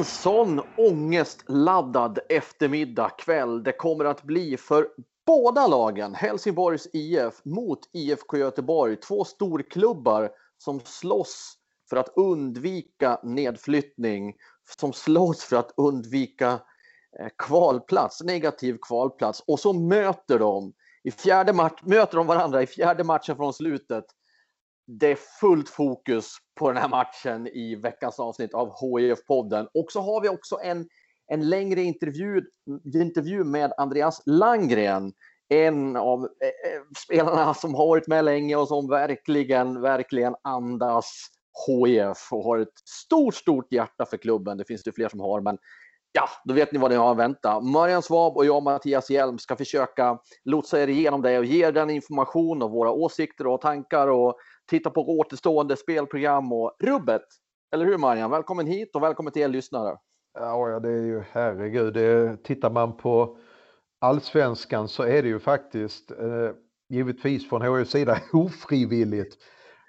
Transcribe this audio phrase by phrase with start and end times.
[0.00, 4.88] En sån ångestladdad eftermiddag kväll det kommer att bli för
[5.26, 6.14] båda lagen.
[6.14, 8.96] Helsingborgs IF mot IFK Göteborg.
[8.96, 11.54] Två storklubbar som slåss
[11.90, 14.34] för att undvika nedflyttning,
[14.80, 16.50] som slåss för att undvika
[17.20, 19.42] eh, kvalplats, negativ kvalplats.
[19.46, 24.04] Och så möter de, i fjärde match, möter de varandra i fjärde matchen från slutet
[24.98, 29.66] det är fullt fokus på den här matchen i veckans avsnitt av HIF-podden.
[29.74, 30.88] Och så har vi också en,
[31.32, 32.42] en längre intervju,
[32.94, 35.12] intervju med Andreas Langgren.
[35.48, 41.26] En av eh, eh, spelarna som har varit med länge och som verkligen, verkligen andas
[41.66, 44.58] HIF och har ett stort, stort hjärta för klubben.
[44.58, 45.58] Det finns det fler som har, men
[46.12, 47.60] Ja, då vet ni vad ni har att vänta.
[47.60, 51.72] Marian Svab och jag, Mattias Hjelm, ska försöka lotsa er igenom det och ge er
[51.72, 54.36] den information och våra åsikter och tankar och
[54.70, 57.22] titta på återstående spelprogram och rubbet.
[57.74, 58.30] Eller hur Marian?
[58.30, 59.96] Välkommen hit och välkommen till er lyssnare.
[60.38, 61.94] Ja, det är ju herregud.
[61.94, 63.38] Det, tittar man på
[64.00, 66.50] allsvenskan så är det ju faktiskt eh,
[66.88, 69.36] givetvis från HIs sida ofrivilligt.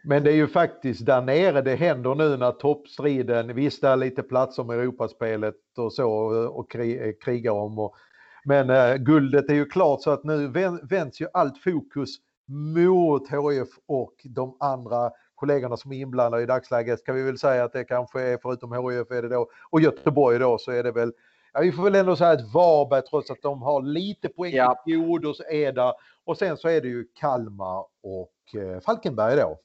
[0.03, 3.95] Men det är ju faktiskt där nere det händer nu när toppstriden, visst det är
[3.95, 6.09] lite platser med Europaspelet och så
[6.47, 7.79] och kri, krigar om.
[7.79, 7.95] Och,
[8.45, 10.47] men eh, guldet är ju klart så att nu
[10.83, 12.09] vänds ju allt fokus
[12.47, 17.63] mot HIF och de andra kollegorna som är inblandade i dagsläget ska vi väl säga
[17.63, 20.91] att det kanske är förutom HIF är det då och Göteborg då så är det
[20.91, 21.13] väl
[21.53, 24.83] Ja, vi får väl ändå säga att Varberg trots att de har lite poäng ja.
[24.85, 25.93] god så är det
[26.25, 29.59] och sen så är det ju Kalmar och eh, Falkenberg då.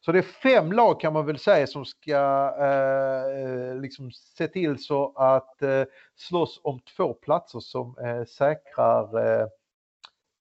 [0.00, 4.48] Så det är fem lag kan man väl säga som ska eh, eh, liksom se
[4.48, 5.82] till så att eh,
[6.16, 9.46] slåss om två platser som eh, säkrar eh,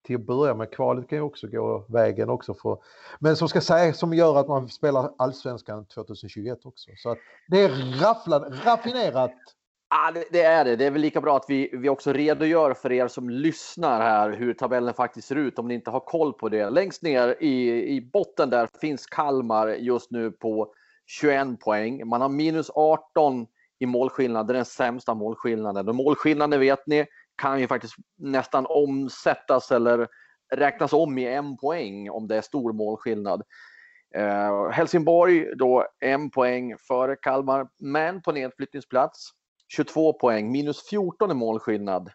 [0.06, 0.72] till att börja med.
[0.72, 2.54] Kvalet kan ju också gå vägen också.
[2.54, 2.78] För,
[3.20, 6.92] men som ska säga som gör att man spelar allsvenskan 2021 också.
[6.98, 7.18] Så att
[7.48, 9.36] det är rafflad, raffinerat.
[9.90, 10.76] Ja, det, det, är det.
[10.76, 14.30] Det är väl lika bra att vi, vi också redogör för er som lyssnar här
[14.30, 16.70] hur tabellen faktiskt ser ut om ni inte har koll på det.
[16.70, 20.74] Längst ner i, i botten där finns Kalmar just nu på
[21.06, 22.08] 21 poäng.
[22.08, 23.48] Man har minus 18
[23.80, 24.48] i målskillnad.
[24.48, 25.90] Det är den sämsta målskillnaden.
[25.90, 27.06] Och målskillnaden vet ni
[27.36, 30.08] kan ju faktiskt nästan omsättas eller
[30.54, 33.44] räknas om i en poäng om det är stor målskillnad.
[34.16, 39.39] Eh, Helsingborg då en poäng före Kalmar, men på nedflyttningsplats
[39.76, 42.10] 22 poäng, minus 14 i målskillnad.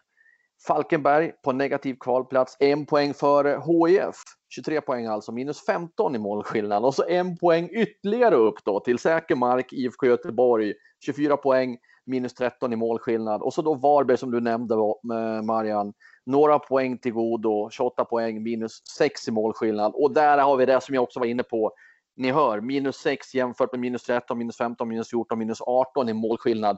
[0.67, 4.15] Falkenberg på negativ kvalplats, en poäng före HIF.
[4.55, 6.85] 23 poäng alltså, minus 15 i målskillnad.
[6.85, 10.73] Och så en poäng ytterligare upp då till säker mark, IFK Göteborg.
[11.05, 13.41] 24 poäng, minus 13 i målskillnad.
[13.41, 15.93] Och så då Varberg som du nämnde eh, Marian.
[16.25, 19.91] Några poäng till godo, 28 poäng, minus 6 i målskillnad.
[19.95, 21.71] Och där har vi det som jag också var inne på.
[22.15, 26.13] Ni hör, minus 6 jämfört med minus 13, minus 15, minus 14, minus 18 i
[26.13, 26.77] målskillnad.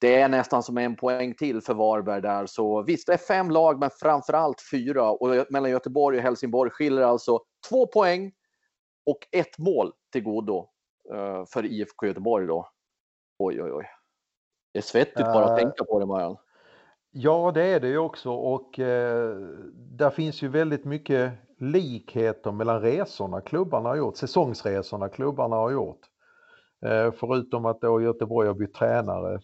[0.00, 2.46] Det är nästan som en poäng till för Varberg där.
[2.46, 5.10] Så visst, det är fem lag, men framför allt fyra.
[5.10, 8.32] Och mellan Göteborg och Helsingborg skiljer alltså två poäng
[9.06, 10.68] och ett mål till godo
[11.14, 12.68] uh, för IFK Göteborg då.
[13.38, 13.84] Oj, oj, oj.
[14.72, 16.36] Det är svettigt bara att uh, tänka på det, Marian.
[17.10, 19.36] Ja, det är det ju också och eh,
[19.74, 26.00] där finns ju väldigt mycket likheter mellan resorna klubbarna har gjort, säsongsresorna klubbarna har gjort.
[26.86, 29.40] Eh, förutom att då Göteborg har bytt tränare eh,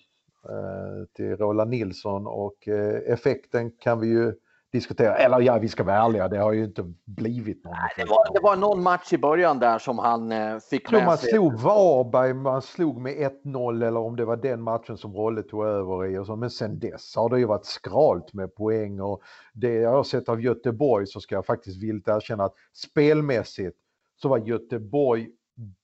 [1.16, 4.34] till Roland Nilsson och eh, effekten kan vi ju
[4.74, 5.16] diskutera.
[5.16, 7.72] Eller ja, vi ska vara ärliga, det har ju inte blivit någon.
[7.72, 11.04] Nej, det, var, det var någon match i början där som han eh, fick med
[11.04, 11.30] man sig.
[11.30, 13.12] slog Varberg, man slog med
[13.44, 16.18] 1-0 eller om det var den matchen som Rolle tog över i.
[16.18, 16.36] Och så.
[16.36, 20.28] Men sen dess har det ju varit skralt med poäng och det jag har sett
[20.28, 23.76] av Göteborg så ska jag faktiskt vilt erkänna att spelmässigt
[24.22, 25.28] så var Göteborg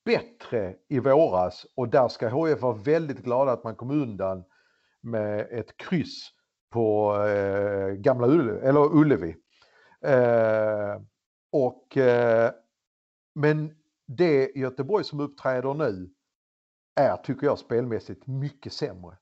[0.05, 4.45] bättre i våras och där ska HF vara väldigt glada att man kom undan
[5.01, 6.31] med ett kryss
[6.71, 9.37] på eh, Gamla Ullevi, eller Ullevi.
[10.05, 11.01] Eh,
[11.53, 12.51] och, eh,
[13.35, 13.77] men
[14.07, 16.11] det Göteborg som uppträder nu
[16.95, 19.17] är, tycker jag, spelmässigt mycket sämre.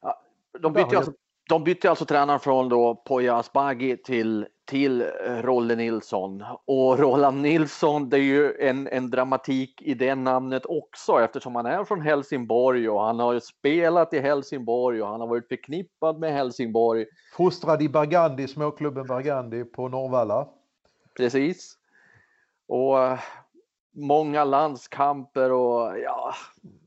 [0.00, 0.22] Ja,
[0.60, 1.12] de bytte alltså
[1.48, 5.06] de bytte alltså tränaren från då Poya Asbaghi till, till eh,
[5.42, 6.44] Rolle Nilsson.
[6.64, 11.66] Och Roland Nilsson, det är ju en, en dramatik i det namnet också eftersom han
[11.66, 16.32] är från Helsingborg och han har spelat i Helsingborg och han har varit förknippad med
[16.32, 17.06] Helsingborg.
[17.36, 20.48] Fostrad i Bergandi, småklubben Bergandi på Norrvalla.
[21.16, 21.74] Precis.
[22.68, 23.18] Och eh,
[23.94, 26.34] många landskamper och ja.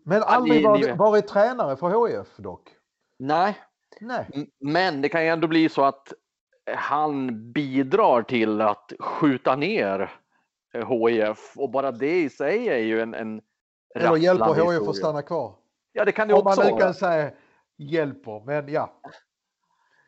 [0.03, 2.69] Men aldrig varit, varit tränare för HF dock?
[3.17, 3.57] Nej,
[3.99, 4.49] Nej.
[4.59, 6.13] Men det kan ju ändå bli så att
[6.75, 10.11] han bidrar till att skjuta ner
[10.73, 13.41] HIF och bara det i sig är ju en, en
[13.95, 15.55] Eller hjälper HIF att stanna kvar.
[15.91, 17.31] Ja, det kan det också Om man nu kan säga
[17.77, 19.01] hjälper, men ja.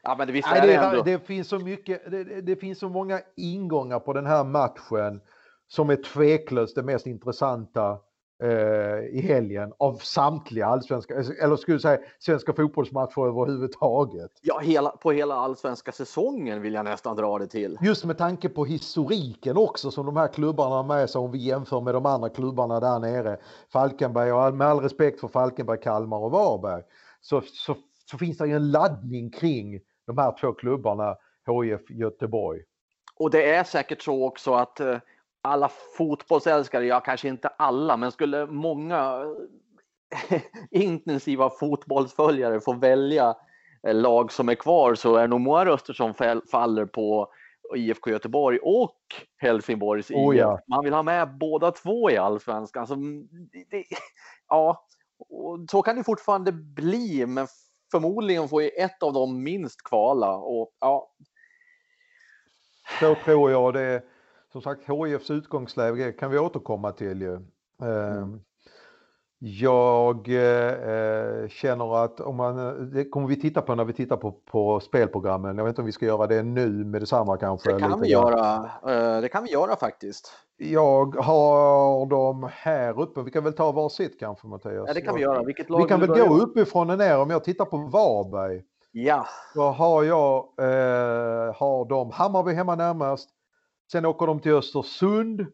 [0.04, 1.04] Ja, men det, Nej, det, ändå...
[1.04, 5.22] det, finns så mycket, det, det, finns så många ingångar på den här matchen
[5.68, 8.00] som är tveklöst det mest intressanta
[9.12, 14.32] i helgen av samtliga allsvenska, eller skulle säga svenska fotbollsmatcher överhuvudtaget.
[14.42, 17.78] Ja, hela, på hela allsvenska säsongen vill jag nästan dra det till.
[17.82, 21.38] Just med tanke på historiken också som de här klubbarna har med sig om vi
[21.38, 23.38] jämför med de andra klubbarna där nere.
[23.74, 26.84] Falkenberg och med all respekt för Falkenberg, Kalmar och Varberg
[27.22, 31.16] så, så, så finns det ju en laddning kring de här två klubbarna,
[31.48, 32.62] HIF Göteborg.
[33.16, 34.98] Och det är säkert så också att eh,
[35.42, 39.26] alla fotbollsälskare, ja kanske inte alla, men skulle många
[40.72, 43.36] intensiva fotbollsföljare få välja
[43.88, 46.14] eh, lag som är kvar så är nog många röster som
[46.52, 47.32] faller på
[47.76, 48.98] IFK Göteborg och
[49.38, 50.60] Helsingborgs oh, ja.
[50.68, 52.82] Man vill ha med båda två i allsvenskan.
[52.82, 52.96] Alltså,
[53.70, 53.84] det,
[54.50, 54.86] ja,
[55.72, 57.48] så kan det fortfarande bli, men
[57.92, 60.36] förmodligen får ju ett av dem minst kvala.
[60.36, 61.12] Och, ja.
[63.00, 64.04] Så tror jag det
[64.52, 67.36] som sagt HIFs utgångsläge kan vi återkomma till ju.
[67.36, 67.48] Mm.
[67.82, 68.40] Ehm,
[69.44, 74.32] jag eh, känner att om man, det kommer vi titta på när vi tittar på,
[74.32, 75.58] på spelprogrammen.
[75.58, 77.74] Jag vet inte om vi ska göra det nu med detsamma kanske.
[77.74, 78.70] Det kan vi göra.
[78.88, 80.32] Eh, det kan vi göra faktiskt.
[80.58, 83.22] Jag har dem här uppe.
[83.22, 84.84] Vi kan väl ta varsitt kanske Mattias?
[84.88, 85.44] Ja, det kan vi göra.
[85.44, 88.64] Vilket lag vi kan väl gå uppifrån och ner om jag tittar på Varberg.
[88.92, 89.26] Ja.
[89.56, 93.30] Då har jag eh, har de Hammarby hemma närmast.
[93.92, 95.46] Sen åker de till Östersund,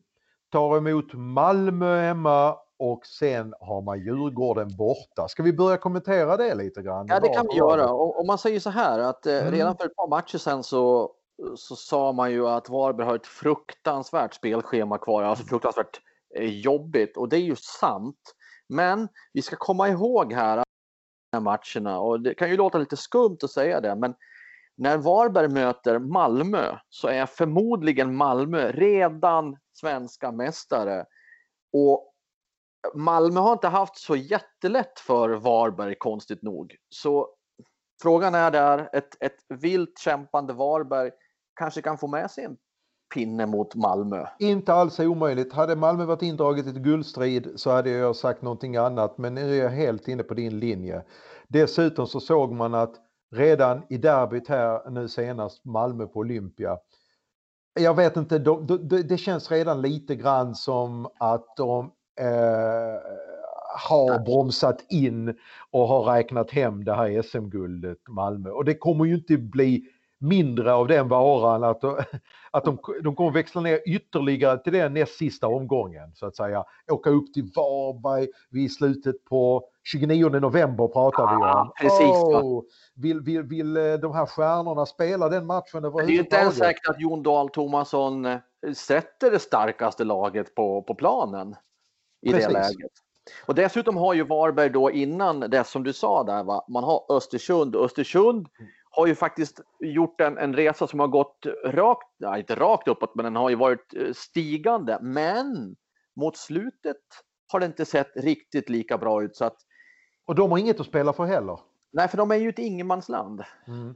[0.51, 5.27] tar emot Malmö hemma och sen har man Djurgården borta.
[5.27, 7.05] Ska vi börja kommentera det lite grann?
[7.09, 7.91] Ja, det kan vi göra.
[7.93, 9.51] Om man säger så här att eh, mm.
[9.51, 11.11] redan för ett par matcher sen så,
[11.55, 16.01] så sa man ju att Varberg har ett fruktansvärt spelschema kvar, alltså fruktansvärt
[16.35, 18.35] eh, jobbigt och det är ju sant.
[18.69, 20.63] Men vi ska komma ihåg här
[21.39, 24.15] matcherna och det kan ju låta lite skumt att säga det, men
[24.77, 31.05] när Varberg möter Malmö så är förmodligen Malmö redan svenska mästare.
[31.73, 32.13] Och
[32.95, 36.75] Malmö har inte haft så jättelätt för Varberg konstigt nog.
[36.89, 37.27] Så
[38.01, 41.11] frågan är där, ett, ett vilt kämpande Varberg
[41.55, 42.57] kanske kan få med sig en
[43.13, 44.25] pinne mot Malmö.
[44.39, 45.53] Inte alls omöjligt.
[45.53, 49.17] Hade Malmö varit indraget i ett guldstrid så hade jag sagt någonting annat.
[49.17, 51.03] Men nu är jag helt inne på din linje.
[51.47, 56.77] Dessutom så såg man att redan i derbyt här nu senast, Malmö på Olympia.
[57.79, 63.01] Jag vet inte, de, de, det känns redan lite grann som att de eh,
[63.77, 65.37] har bromsat in
[65.71, 68.49] och har räknat hem det här SM-guldet Malmö.
[68.49, 69.83] Och det kommer ju inte bli
[70.19, 71.83] mindre av den varan att,
[72.51, 76.63] att de, de kommer växla ner ytterligare till den näst sista omgången så att säga.
[76.91, 81.71] Åka upp till Varberg vid slutet på 29 november pratar vi om.
[81.81, 82.63] Precis, oh,
[82.95, 86.07] vill, vill, vill eh, de här stjärnorna spela den matchen överhuvudtaget?
[86.07, 88.39] Det är ju inte ens säkert att Jon Dahl Tomasson eh,
[88.73, 91.55] sätter det starkaste laget på, på planen
[92.21, 92.47] i Precis.
[92.47, 92.91] det läget.
[93.45, 96.65] Och dessutom har ju Varberg då innan det som du sa där, va?
[96.67, 97.75] man har Östersund.
[97.75, 98.47] Östersund
[98.89, 103.15] har ju faktiskt gjort en, en resa som har gått rakt, ja, inte rakt uppåt,
[103.15, 104.99] men den har ju varit eh, stigande.
[105.01, 105.75] Men
[106.15, 106.97] mot slutet
[107.51, 109.35] har det inte sett riktigt lika bra ut.
[109.35, 109.57] Så att,
[110.27, 111.59] och de har inget att spela för heller?
[111.91, 113.43] Nej, för de är ju ett ingenmansland.
[113.67, 113.95] Mm.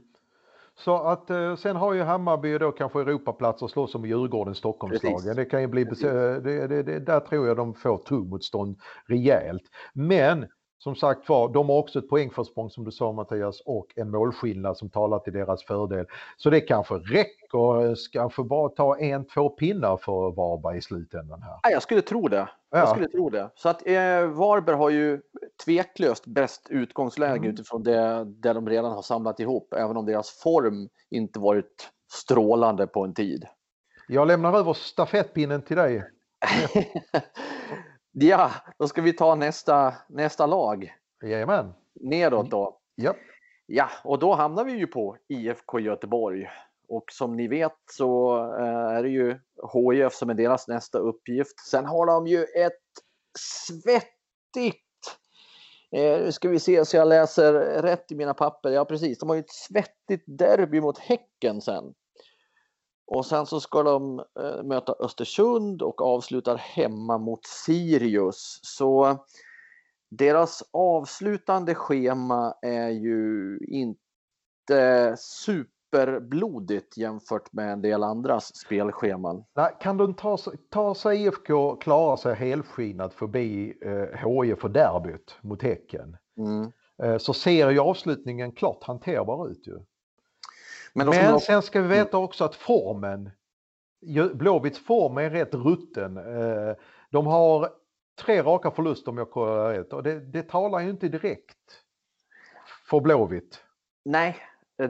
[0.74, 5.36] Så att eh, sen har ju Hammarby då kanske Europaplats och slåss om Djurgården, Stockholmslagen.
[5.36, 9.62] Det kan ju bli, det, det, det, där tror jag de får tuggmotstånd rejält.
[9.92, 10.46] Men
[10.82, 14.76] som sagt var, de har också ett poängförsprång som du sa Mattias och en målskillnad
[14.76, 16.06] som talar till deras fördel.
[16.36, 21.72] Så det kanske räcker, kanske bara ta en, två pinnar för Varberg i slutändan här.
[21.72, 22.48] Jag skulle tro det.
[22.70, 22.78] Ja.
[22.78, 23.50] Jag skulle tro det.
[23.54, 25.20] Så att eh, Varberg har ju
[25.64, 27.50] tveklöst bäst utgångsläge mm.
[27.50, 32.86] utifrån det, det de redan har samlat ihop, även om deras form inte varit strålande
[32.86, 33.44] på en tid.
[34.08, 36.04] Jag lämnar över stafettpinnen till dig.
[38.12, 40.94] Ja, då ska vi ta nästa, nästa lag.
[41.22, 41.72] Jajamän.
[41.94, 42.78] Nedåt då.
[42.94, 43.14] Ja.
[43.66, 46.48] Ja, och då hamnar vi ju på IFK Göteborg.
[46.88, 49.38] Och som ni vet så eh, är det ju
[49.72, 51.60] HIF som är deras nästa uppgift.
[51.70, 52.82] Sen har de ju ett
[53.38, 54.82] svettigt
[55.96, 57.52] Eh, nu ska vi se så jag läser
[57.82, 58.70] rätt i mina papper.
[58.70, 59.18] Ja, precis.
[59.18, 61.94] De har ju ett svettigt derby mot Häcken sen.
[63.14, 68.60] Och sen så ska de eh, möta Östersund och avslutar hemma mot Sirius.
[68.62, 69.18] Så
[70.10, 79.44] deras avslutande schema är ju inte superblodigt jämfört med en del andras spelscheman.
[79.54, 80.38] Nej, kan de ta,
[80.70, 86.72] ta sig IFK klara sig helskinnat förbi eh, HIF och derbyt mot Häcken mm.
[87.02, 89.78] eh, så ser ju avslutningen klart hanterbar ut ju.
[90.94, 93.30] Men, Men sen ska vi veta också att formen,
[94.34, 96.16] Blåvitts form är rätt rutten.
[96.16, 96.74] Eh,
[97.10, 97.70] de har
[98.20, 101.58] tre raka förluster om jag kollar rätt och det, det talar ju inte direkt
[102.90, 103.62] för Blåvitt.
[104.04, 104.36] Nej,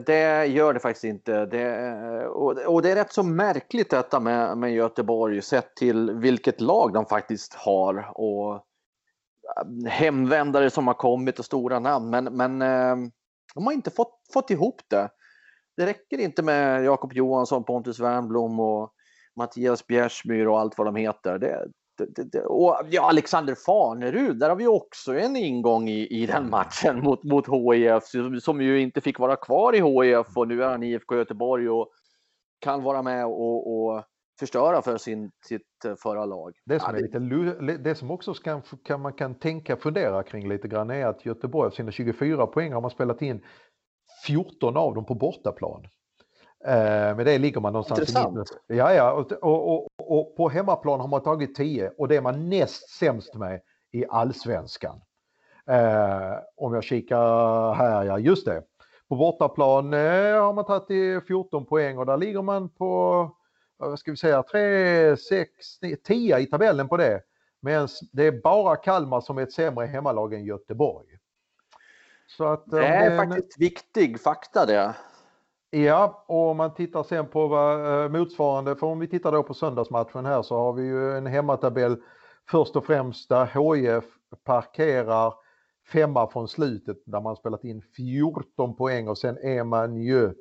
[0.05, 1.45] det gör det faktiskt inte.
[1.45, 6.61] Det, och, och, det är rätt så märkligt detta med, med Göteborg sett till vilket
[6.61, 12.09] lag de faktiskt har och äh, hemvändare som har kommit och stora namn.
[12.09, 13.09] Men, men äh,
[13.55, 15.09] de har inte fått, fått ihop det.
[15.77, 18.93] Det räcker inte med Jakob Johansson, Pontus Wernbloom och
[19.35, 21.39] Mattias Bjärsmyr och allt vad de heter.
[21.39, 26.25] Det, det, det, och ja, Alexander Farnerud, där har vi också en ingång i, i
[26.25, 30.47] den matchen mot, mot HIF som, som ju inte fick vara kvar i HIF och
[30.47, 31.89] nu är han i IFK Göteborg och
[32.59, 34.03] kan vara med och, och
[34.39, 35.61] förstöra för sin, sitt
[36.03, 36.53] förra lag.
[36.65, 40.67] Det som, är lite, det som också kan, kan, man kan tänka fundera kring lite
[40.67, 43.41] grann är att Göteborg av sina 24 poäng har man spelat in
[44.25, 45.87] 14 av dem på bortaplan.
[46.65, 48.35] Eh, med det ligger man någonstans Intressant.
[48.35, 48.57] i mitten.
[48.67, 49.11] Ja, ja.
[49.11, 52.89] Och, och, och, och, på hemmaplan har man tagit 10 och det är man näst
[52.89, 53.61] sämst med
[53.91, 55.01] i allsvenskan.
[55.67, 58.63] Eh, om jag kikar här, ja just det.
[59.09, 63.31] På bortaplan eh, har man tagit 14 poäng och där ligger man på,
[63.77, 65.49] vad ska vi säga, 3, 6,
[66.03, 67.21] 10 i tabellen på det.
[67.61, 71.12] Men det är bara Kalmar som är ett sämre hemmalag än Göteborg.
[72.39, 74.95] Att, det är det, faktiskt viktig fakta det.
[75.69, 79.43] Ja, och om man tittar sen på vad, eh, motsvarande, för om vi tittar då
[79.43, 81.97] på söndagsmatchen här så har vi ju en hemmatabell
[82.49, 84.03] först och främst där HIF
[84.43, 85.33] parkerar
[85.87, 90.33] femma från slutet där man spelat in 14 poäng och sen är man ju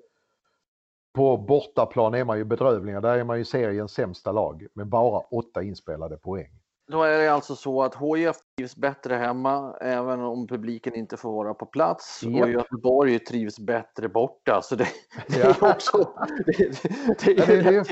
[1.12, 3.01] på bortaplan är man ju bedrövliga.
[3.01, 6.62] Där är man ju seriens sämsta lag med bara åtta inspelade poäng.
[6.89, 11.33] Då är det alltså så att HIF trivs bättre hemma även om publiken inte får
[11.33, 12.43] vara på plats yep.
[12.43, 14.61] och Göteborg trivs bättre borta.
[14.62, 14.89] Så det,
[15.29, 16.09] det är också...
[16.47, 17.87] Det, det, det, är,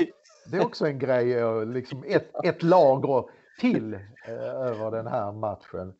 [0.51, 3.25] det, är också en grej, liksom ett, ett lager
[3.59, 5.93] till eh, över den här matchen.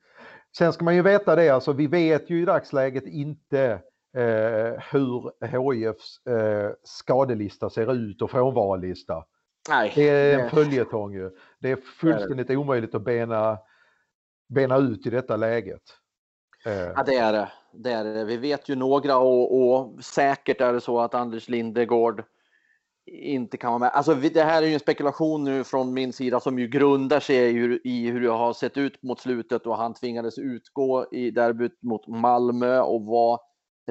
[0.57, 3.81] Sen ska man ju veta det, alltså vi vet ju i dagsläget inte
[4.17, 9.25] eh, hur HIFs eh, skadelista ser ut och frånvarolista.
[9.69, 11.31] Nej, det är en följetong ju.
[11.59, 13.57] Det är fullständigt är omöjligt att bena,
[14.49, 15.81] bena ut i detta läget.
[16.65, 16.73] Eh.
[16.73, 17.51] Ja, det är det.
[17.73, 18.25] det är det.
[18.25, 22.23] Vi vet ju några och, och säkert är det så att Anders Lindegård
[23.05, 23.89] inte kan vara med.
[23.89, 27.37] Alltså, det här är ju en spekulation nu från min sida som ju grundar sig
[27.37, 31.83] i, i hur det har sett ut mot slutet och han tvingades utgå i derbyt
[31.83, 33.39] mot Malmö och var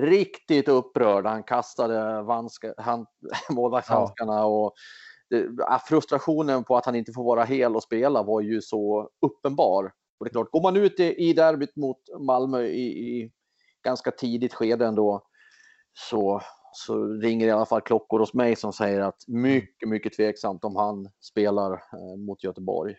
[0.00, 1.26] riktigt upprörd.
[1.26, 2.22] Han kastade
[3.50, 4.44] målvaktshandskarna ja.
[4.44, 4.74] och
[5.88, 9.84] frustrationen på att han inte får vara hel och spela var ju så uppenbar.
[10.18, 13.30] Och det är klart, går man ut i, i derbyt mot Malmö i, i
[13.84, 15.22] ganska tidigt skede ändå
[15.92, 16.40] så,
[16.72, 20.76] så ringer i alla fall klockor hos mig som säger att mycket, mycket tveksamt om
[20.76, 22.94] han spelar eh, mot Göteborg.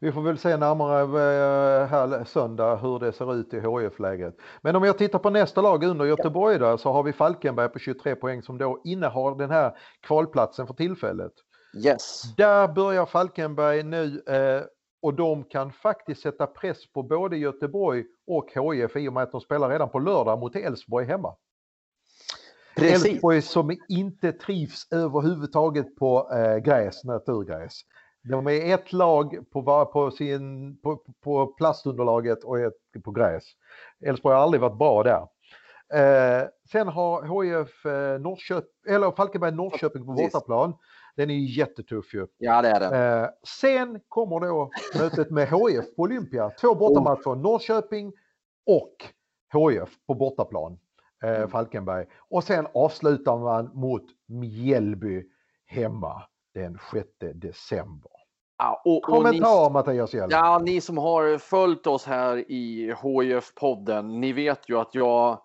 [0.00, 4.36] Vi får väl se närmare eh, här söndag hur det ser ut i HIF-läget.
[4.62, 7.78] Men om jag tittar på nästa lag under Göteborg där så har vi Falkenberg på
[7.78, 11.32] 23 poäng som då innehar den här kvalplatsen för tillfället.
[11.76, 12.22] Yes.
[12.36, 14.62] Där börjar Falkenberg nu eh,
[15.02, 19.32] och de kan faktiskt sätta press på både Göteborg och HIF i och med att
[19.32, 21.34] de spelar redan på lördag mot Elfsborg hemma.
[22.76, 27.80] Elfsborg som inte trivs överhuvudtaget på eh, gräs, naturgräs.
[28.22, 33.44] De är ett lag på, på, sin, på, på plastunderlaget och ett på gräs.
[34.06, 35.26] Elfsborg har aldrig varit bra där.
[35.94, 40.74] Eh, sen har HIF eh, Norrköp, eller Falkenberg Norrköping på bortaplan.
[41.16, 42.26] Den är ju jättetuff ju.
[42.38, 43.22] Ja, det är den.
[43.22, 43.28] Eh,
[43.60, 46.50] sen kommer då mötet med HIF på Olympia.
[46.60, 47.36] Två bortamatcher, oh.
[47.36, 48.12] Norrköping
[48.66, 48.96] och
[49.52, 50.78] HIF på bortaplan.
[51.24, 51.48] Eh, mm.
[51.48, 52.06] Falkenberg.
[52.30, 55.24] Och sen avslutar man mot Mjällby
[55.66, 56.22] hemma
[56.54, 58.10] den 6 december.
[58.58, 60.28] Ja, och, Kommentar ni, Mattias Hjelm.
[60.30, 65.40] Ja, ni som har följt oss här i HIF-podden, ni vet ju att jag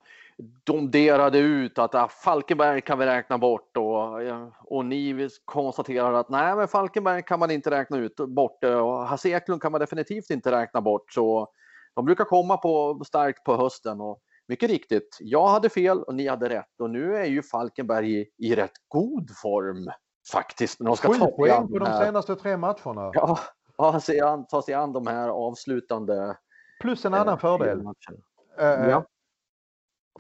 [0.66, 4.20] domderade ut att ah, Falkenberg kan vi räkna bort och,
[4.64, 9.30] och ni konstaterade att nej, men Falkenberg kan man inte räkna ut bort och Hasse
[9.30, 11.14] Eklund kan man definitivt inte räkna bort.
[11.14, 11.48] Så
[11.96, 16.28] de brukar komma på starkt på hösten och mycket riktigt, jag hade fel och ni
[16.28, 19.90] hade rätt och nu är ju Falkenberg i, i rätt god form
[20.32, 20.80] faktiskt.
[20.80, 23.12] de ska Sju ta poäng på de senaste tre matcherna.
[23.14, 23.40] Ja,
[23.78, 26.38] ja se an, ta sig an de här avslutande.
[26.82, 27.80] Plus en annan eh, fördel.
[27.80, 29.06] Uh, ja.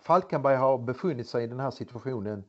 [0.01, 2.43] Falkenberg har befunnit sig i den här situationen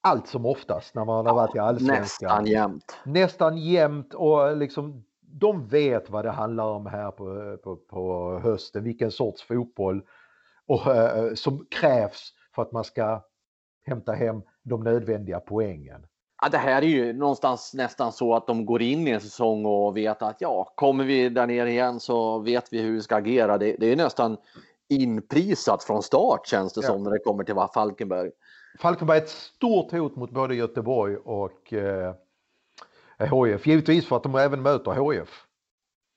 [0.00, 2.28] allt som oftast när man har varit i allsvenskan.
[2.28, 2.98] Nästan jämt.
[3.04, 8.84] Nästan jämt och liksom de vet vad det handlar om här på, på, på hösten,
[8.84, 10.02] vilken sorts fotboll
[10.66, 13.24] och, uh, som krävs för att man ska
[13.86, 16.06] hämta hem de nödvändiga poängen.
[16.42, 19.66] Ja, det här är ju någonstans nästan så att de går in i en säsong
[19.66, 23.16] och vet att ja, kommer vi där nere igen så vet vi hur vi ska
[23.16, 23.58] agera.
[23.58, 24.36] Det, det är nästan
[24.88, 26.88] inprisat från start känns det ja.
[26.88, 28.30] som när det kommer till Falkenberg.
[28.78, 32.14] Falkenberg är ett stort hot mot både Göteborg och eh,
[33.18, 33.66] HIF.
[33.66, 35.44] Givetvis för att de även möter HIF.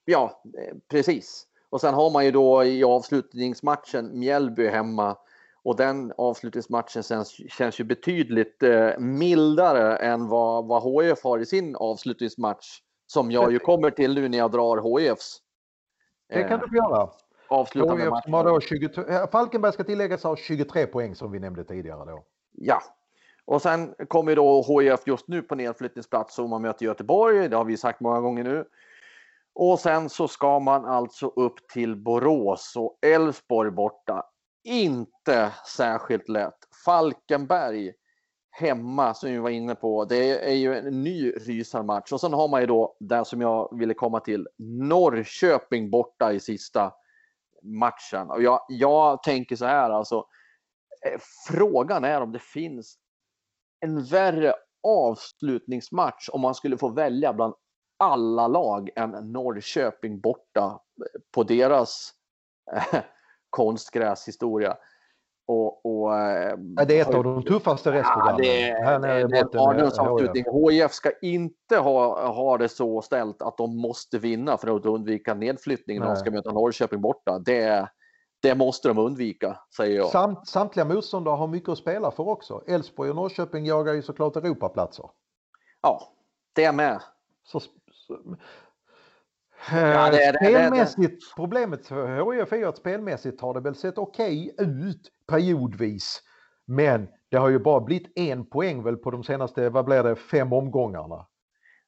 [0.06, 1.48] Ja, eh, precis.
[1.70, 5.18] Och sen har man ju då i avslutningsmatchen Mjällby hemma
[5.64, 11.46] och den avslutningsmatchen känns, känns ju betydligt eh, mildare än vad, vad HIF har i
[11.46, 12.82] sin avslutningsmatch.
[13.08, 15.42] Som jag ju kommer till nu när jag drar HIFs.
[16.30, 17.10] Eh, det kan du få göra.
[17.50, 18.26] Avslutande match.
[18.28, 22.24] Har då 20, eh, Falkenberg ska tilläggas ha 23 poäng som vi nämnde tidigare då.
[22.52, 22.82] Ja.
[23.46, 27.50] Och sen kommer då HIF just nu på nedflyttningsplats och man möter Göteborg.
[27.50, 28.66] Det har vi sagt många gånger nu.
[29.56, 34.24] Och sen så ska man alltså upp till Borås och Elfsborg borta
[34.64, 36.58] inte särskilt lätt.
[36.86, 37.94] Falkenberg
[38.52, 40.06] hemma som vi var inne på.
[40.06, 43.78] Det är ju en ny rysarmatch och sen har man ju då det som jag
[43.80, 44.48] ville komma till.
[44.58, 46.94] Norrköping borta i sista
[47.62, 48.30] matchen.
[48.30, 50.26] Och jag, jag tänker så här alltså.
[51.06, 52.98] Eh, frågan är om det finns
[53.80, 54.54] en värre
[54.84, 57.54] avslutningsmatch om man skulle få välja bland
[57.98, 62.12] alla lag än Norrköping borta eh, på deras
[63.50, 64.78] konstgräshistoria.
[65.48, 68.46] Och, och, eh, ja, det är ett av de tuffaste restprogrammen.
[68.46, 73.78] Ja, det, är, det, är HIF ska inte ha, ha det så ställt att de
[73.78, 77.40] måste vinna för att undvika nedflyttning när de ska möta Norrköping borta.
[77.40, 77.90] Det,
[78.42, 80.10] det måste de undvika, säger jag.
[80.10, 82.64] Samt, samtliga motståndare har mycket att spela för också.
[82.68, 85.06] Elfsborg och Norrköping jagar ju såklart Europaplatser.
[85.82, 86.02] Ja,
[86.54, 87.02] det med.
[87.44, 88.18] Så, så,
[89.72, 93.98] Ja, det, det, spelmässigt, det, problemet för HIF är att spelmässigt har det väl sett
[93.98, 96.22] okej okay ut periodvis.
[96.68, 100.16] Men det har ju bara blivit en poäng väl på de senaste, vad blir det,
[100.16, 101.26] fem omgångarna.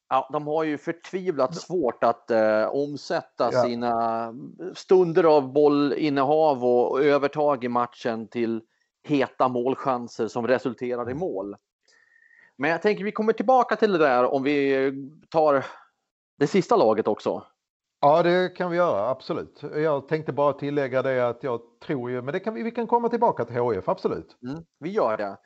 [0.09, 3.63] Ja, de har ju förtvivlat svårt att eh, omsätta ja.
[3.63, 4.33] sina
[4.73, 8.61] stunder av bollinnehav och övertag i matchen till
[9.03, 11.17] heta målchanser som resulterar i mm.
[11.17, 11.55] mål.
[12.57, 14.91] Men jag tänker vi kommer tillbaka till det där om vi
[15.29, 15.65] tar
[16.37, 17.43] det sista laget också.
[18.01, 19.63] Ja, det kan vi göra, absolut.
[19.75, 22.87] Jag tänkte bara tillägga det att jag tror ju, men det kan vi, vi kan
[22.87, 24.37] komma tillbaka till HIF, absolut.
[24.43, 25.37] Mm, vi gör det.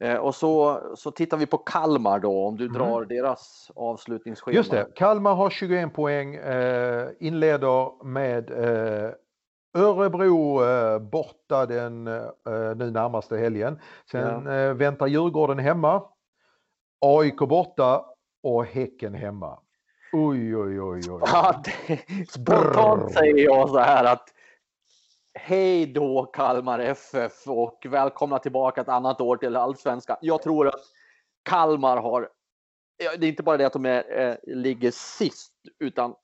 [0.00, 2.78] Eh, och så, så tittar vi på Kalmar då, om du mm.
[2.78, 4.56] drar deras avslutningsschema.
[4.56, 9.10] Just det, Kalmar har 21 poäng, eh, inleder med eh,
[9.76, 13.80] Örebro eh, borta den eh, nu närmaste helgen.
[14.10, 14.74] Sen ja.
[14.74, 16.02] Väntar Djurgården hemma,
[17.00, 18.04] AIK borta
[18.42, 19.58] och Häcken hemma.
[20.16, 21.20] Oj, oj, oj, oj.
[21.26, 21.98] Ja, det,
[22.28, 24.28] spontant säger jag så här att
[25.38, 30.16] Hej då Kalmar FF och välkomna tillbaka ett annat år till Allsvenskan.
[30.20, 30.80] Jag tror att
[31.42, 32.28] Kalmar har,
[32.98, 36.14] det är inte bara det att de är, eh, ligger sist, utan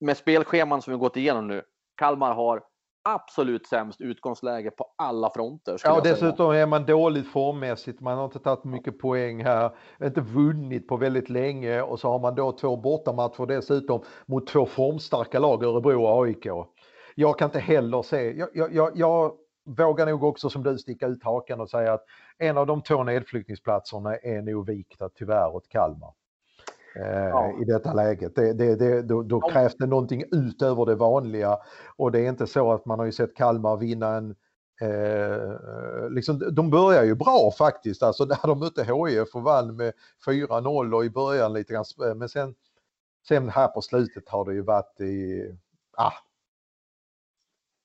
[0.00, 1.62] med spelscheman som vi gått igenom nu.
[1.96, 2.64] Kalmar har
[3.14, 5.80] absolut sämst utgångsläge på alla fronter.
[5.84, 8.00] Ja, dessutom är man dåligt formmässigt.
[8.00, 9.70] Man har inte tagit mycket poäng här,
[10.02, 14.66] inte vunnit på väldigt länge och så har man då två bortamatcher dessutom mot två
[14.66, 16.46] formstarka lag, Örebro och AIK.
[17.14, 19.32] Jag kan inte heller se, jag, jag, jag, jag
[19.66, 22.04] vågar nog också som du sticka ut hakan och säga att
[22.38, 26.12] en av de två nedflyttningsplatserna är nog vikta tyvärr åt Kalmar.
[27.00, 27.54] Eh, ja.
[27.60, 28.34] i detta läget.
[28.34, 31.58] Det, det, det, då, då krävs det någonting utöver det vanliga
[31.96, 34.34] och det är inte så att man har ju sett Kalmar vinna en
[34.80, 39.92] Eh, liksom, de börjar ju bra faktiskt, alltså där de mötte HIF och vann med
[40.26, 42.54] 4-0 och i början lite grann, eh, men sen,
[43.28, 45.42] sen här på slutet har det ju varit i,
[45.96, 46.12] ah.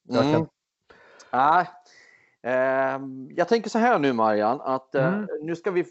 [0.10, 0.34] Mm.
[0.34, 0.48] Kan...
[1.30, 1.66] Ah.
[2.44, 5.28] Eh, jag tänker så här nu Marian, att eh, mm.
[5.42, 5.86] nu ska vi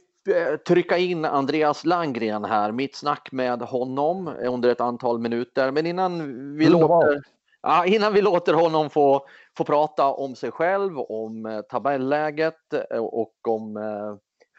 [0.66, 5.70] trycka in Andreas Langgren här, mitt snack med honom under ett antal minuter.
[5.70, 7.22] Men innan vi, låter,
[7.62, 13.48] ja, innan vi låter honom få, få prata om sig själv, om eh, tabelläget och
[13.48, 13.76] om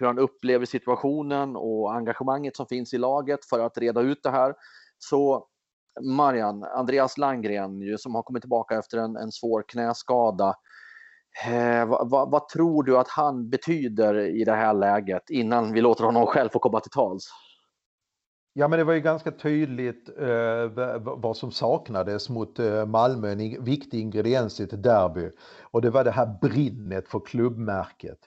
[0.01, 4.29] hur han upplever situationen och engagemanget som finns i laget för att reda ut det
[4.29, 4.53] här.
[4.97, 5.47] Så
[6.01, 10.55] Marian, Andreas Langgren som har kommit tillbaka efter en, en svår knäskada.
[11.45, 15.81] Eh, vad, vad, vad, tror du att han betyder i det här läget innan vi
[15.81, 17.29] låter honom själv få komma till tals?
[18.53, 23.63] Ja men det var ju ganska tydligt eh, vad som saknades mot eh, Malmö, en
[23.63, 25.29] viktig ingrediens i ett derby.
[25.61, 28.19] Och det var det här brinnet för klubbmärket.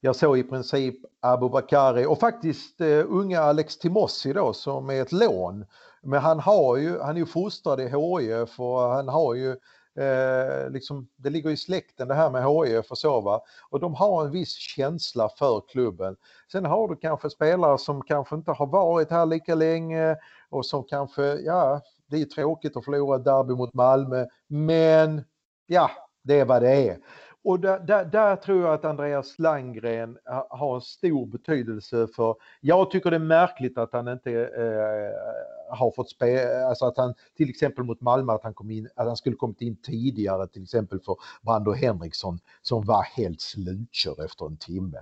[0.00, 5.02] Jag såg i princip Abu Bakari och faktiskt eh, unga Alex Timossi då som är
[5.02, 5.64] ett lån.
[6.02, 9.56] Men han, har ju, han är ju fostrad i HIF och han har ju
[9.98, 13.40] Eh, liksom, det ligger i släkten det här med HIF och så va.
[13.70, 16.16] Och de har en viss känsla för klubben.
[16.52, 20.16] Sen har du kanske spelare som kanske inte har varit här lika länge
[20.48, 25.24] och som kanske, ja, det är tråkigt att förlora ett derby mot Malmö, men
[25.66, 25.90] ja,
[26.22, 26.98] det är vad det är.
[27.44, 32.90] Och där, där, där, tror jag att Andreas Langgren har en stor betydelse för, jag
[32.90, 37.50] tycker det är märkligt att han inte eh, har fått spela, alltså att han till
[37.50, 41.00] exempel mot Malmö att han, kom in, att han skulle kommit in tidigare till exempel
[41.00, 44.98] för Brando Henriksson som var helt slutkörd efter en timme.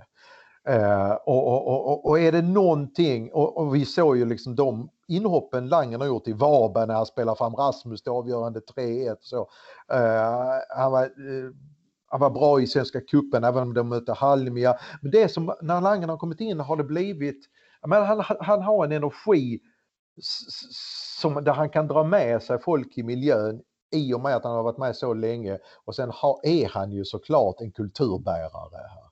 [0.69, 5.69] Uh, och, och, och, och, är det någonting, och, vi såg ju liksom de inhoppen
[5.69, 9.39] Langen har gjort i Varberg när han spelar fram Rasmus, det avgörande 3-1 så.
[9.39, 9.97] Uh,
[10.77, 11.51] han var, uh,
[12.07, 14.75] han var bra i Svenska cupen även om de mötte Halmia.
[15.01, 17.45] Men det som, när Langen har kommit in har det blivit,
[17.87, 19.59] men han, han har en energi
[21.21, 24.55] som, där han kan dra med sig folk i miljön i och med att han
[24.55, 25.57] har varit med så länge.
[25.85, 29.07] Och sen har, är han ju såklart en kulturbärare här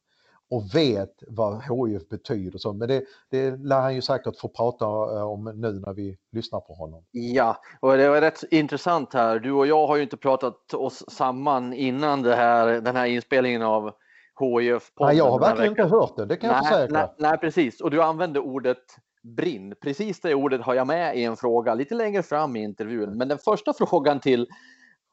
[0.49, 2.59] och vet vad HIF betyder.
[2.59, 6.17] Så, men det, det lär han ju säkert få prata eh, om nu när vi
[6.31, 7.05] lyssnar på honom.
[7.11, 9.39] Ja, och det var rätt intressant här.
[9.39, 13.61] Du och jag har ju inte pratat oss samman innan det här, den här inspelningen
[13.61, 13.91] av
[14.39, 14.91] HIF.
[14.99, 16.99] Nej, jag har verkligen inte hört det, det kan nej, jag försäkra.
[16.99, 17.81] Nej, nej, precis.
[17.81, 18.83] Och du använde ordet
[19.25, 19.73] brinn.
[19.81, 23.17] Precis det ordet har jag med i en fråga lite längre fram i intervjun.
[23.17, 24.47] Men den första frågan till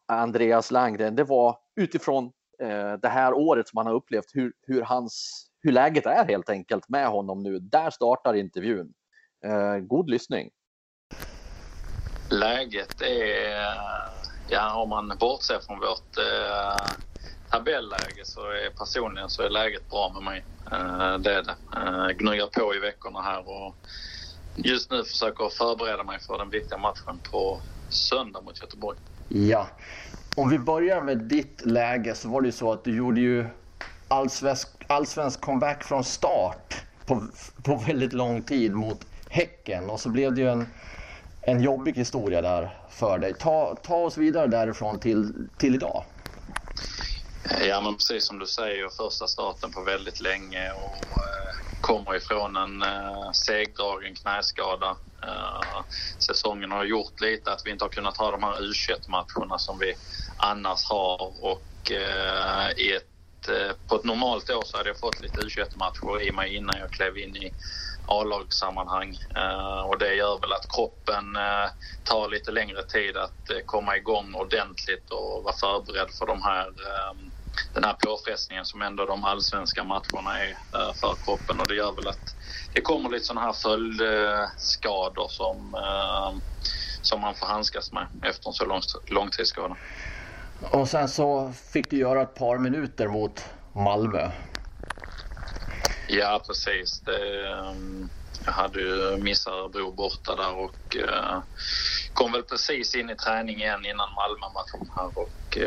[0.08, 2.24] Andreas Langgren, det var utifrån
[2.62, 6.50] eh, det här året som han har upplevt, hur, hur, hans, hur läget är helt
[6.50, 7.58] enkelt med honom nu.
[7.58, 8.92] Där startar intervjun.
[9.44, 10.50] Eh, god lyssning.
[12.30, 13.74] Läget är,
[14.48, 17.11] ja om man bortser från vårt eh,
[17.52, 20.44] tabelläge så är personligen så är läget bra med mig.
[20.72, 21.56] Eh, det är det.
[21.72, 23.76] Gnyar gnuggar på i veckorna här och
[24.56, 28.98] just nu försöker förbereda mig för den viktiga matchen på söndag mot Göteborg.
[29.28, 29.66] Ja,
[30.36, 33.46] om vi börjar med ditt läge så var det ju så att du gjorde ju
[34.08, 37.26] allsvensk, allsvensk comeback från start på,
[37.62, 40.66] på väldigt lång tid mot Häcken och så blev det ju en,
[41.40, 43.34] en jobbig historia där för dig.
[43.34, 46.04] Ta, ta oss vidare därifrån till, till idag.
[47.50, 52.56] Ja men precis som du säger, första starten på väldigt länge och eh, kommer ifrån
[52.56, 54.96] en eh, segdragen knäskada.
[55.22, 55.80] Eh,
[56.26, 59.94] säsongen har gjort lite att vi inte har kunnat ha de här U21-matcherna som vi
[60.36, 65.20] annars har och eh, i ett, eh, på ett normalt år så hade jag fått
[65.20, 67.52] lite U21-matcher i mig innan jag klev in i
[68.08, 69.16] A-lagssammanhang.
[69.86, 71.24] Och det gör väl att kroppen
[72.02, 76.66] tar lite längre tid att komma igång ordentligt och vara förberedd för de här
[77.74, 80.56] den här påfrestningen som ändå de allsvenska matcherna är
[81.00, 82.34] för kroppen och det gör väl att
[82.74, 86.38] det kommer lite sådana här följdskador som, eh,
[87.02, 89.76] som man får handskas med efter en så lång, långtidsskada.
[90.70, 94.30] Och sen så fick du göra ett par minuter mot Malmö.
[96.08, 97.00] Ja, precis.
[97.00, 98.08] Det, ehm,
[98.44, 100.96] jag hade ju missat Örebro borta där och
[102.12, 105.58] kom väl precis in i träning igen innan Malmö-matchen här och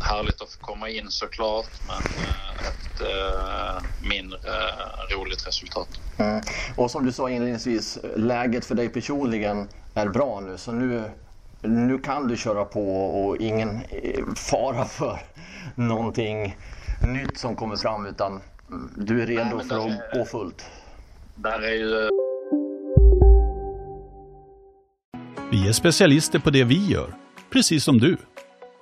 [0.00, 4.38] härligt att få komma in såklart men uh, ett uh, mindre
[5.16, 5.88] roligt resultat.
[6.16, 6.42] Mm.
[6.76, 11.02] Och som du sa inledningsvis, läget för dig personligen är bra nu så nu,
[11.62, 13.80] nu kan du köra på och ingen
[14.36, 15.20] fara för
[15.74, 16.56] någonting
[17.06, 18.40] nytt som kommer fram utan
[18.96, 20.18] du är redo Nej, för att är...
[20.18, 20.64] gå fullt.
[21.34, 22.08] Där är ju...
[25.50, 27.14] Vi är specialister på det vi gör,
[27.50, 28.16] precis som du.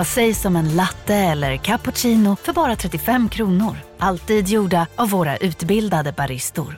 [0.00, 3.76] Vad sägs om en latte eller cappuccino för bara 35 kronor?
[3.98, 6.76] Alltid gjorda av våra utbildade baristor.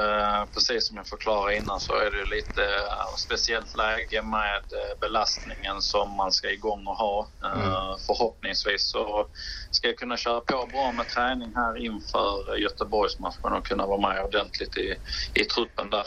[0.00, 5.00] Eh, precis som jag förklarade innan så är det lite uh, speciellt läge med uh,
[5.00, 7.26] belastningen som man ska igång och ha.
[7.44, 7.98] Mm.
[8.06, 9.26] Förhoppningsvis så
[9.70, 14.24] ska jag kunna köra på bra med träning här inför Göteborgsmatchen och kunna vara med
[14.24, 14.94] ordentligt i,
[15.34, 16.06] i truppen där.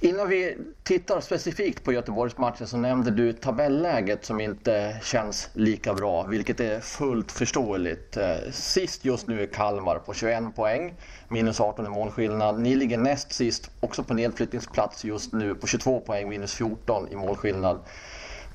[0.00, 6.22] Innan vi tittar specifikt på Göteborgsmatchen så nämnde du tabelläget som inte känns lika bra,
[6.22, 8.16] vilket är fullt förståeligt.
[8.16, 10.94] Eh, sist just nu är Kalmar på 21 poäng,
[11.28, 12.60] minus 18 i målskillnad.
[12.60, 17.16] Ni ligger näst sist, också på nedflyttningsplats just nu, på 22 poäng, minus 14 i
[17.16, 17.80] målskillnad.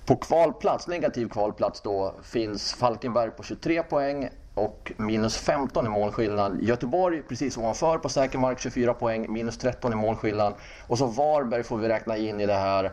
[0.06, 6.62] På kvalplats, negativ kvalplats då, finns Falkenberg på 23 poäng, och minus 15 i målskillnad.
[6.62, 10.54] Göteborg precis ovanför på säker mark 24 poäng, minus 13 i målskillnad.
[10.88, 12.92] Och så Varberg får vi räkna in i det här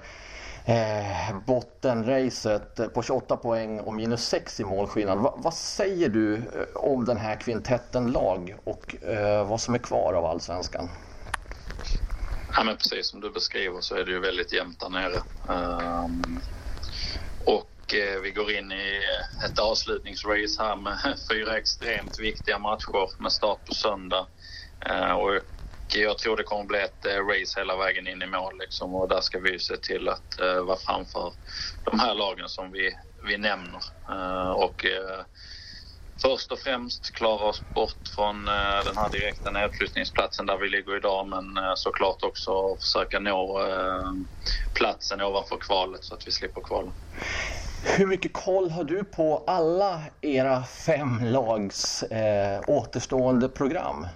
[0.65, 5.19] eh, bottenracet på 28 poäng och minus 6 i målskillnad.
[5.19, 6.41] Va, vad säger du eh,
[6.75, 10.89] om den här kvintetten lag och eh, vad som är kvar av allsvenskan?
[12.57, 15.23] Ja, men precis som du beskriver så är det ju väldigt jämnt där nere.
[15.49, 16.41] Um,
[17.45, 20.99] och Eh, vi går in i eh, ett avslutningsrace här med
[21.31, 24.29] fyra extremt viktiga matcher med start på söndag.
[24.87, 25.41] Eh, och
[25.95, 28.95] jag tror det kommer bli ett eh, race hela vägen in i mål liksom.
[28.95, 31.33] och där ska vi se till att eh, vara framför
[31.91, 32.93] de här lagen som vi,
[33.29, 33.81] vi nämner.
[34.57, 34.87] Och
[36.23, 38.45] först och främst klara oss bort från
[38.85, 41.45] den här direkta nedflyttningsplatsen där vi ligger idag men
[41.77, 43.61] såklart också försöka nå
[44.79, 46.93] platsen ovanför kvalet så att vi slipper kvala.
[47.89, 54.07] Hur mycket koll har du på alla era fem lags eh, återstående program?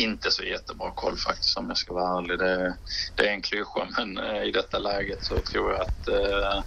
[0.00, 2.38] Inte så jättebra koll faktiskt om jag ska vara ärlig.
[2.38, 2.76] Det,
[3.16, 6.62] det är en klyscha men eh, i detta läget så tror jag att eh,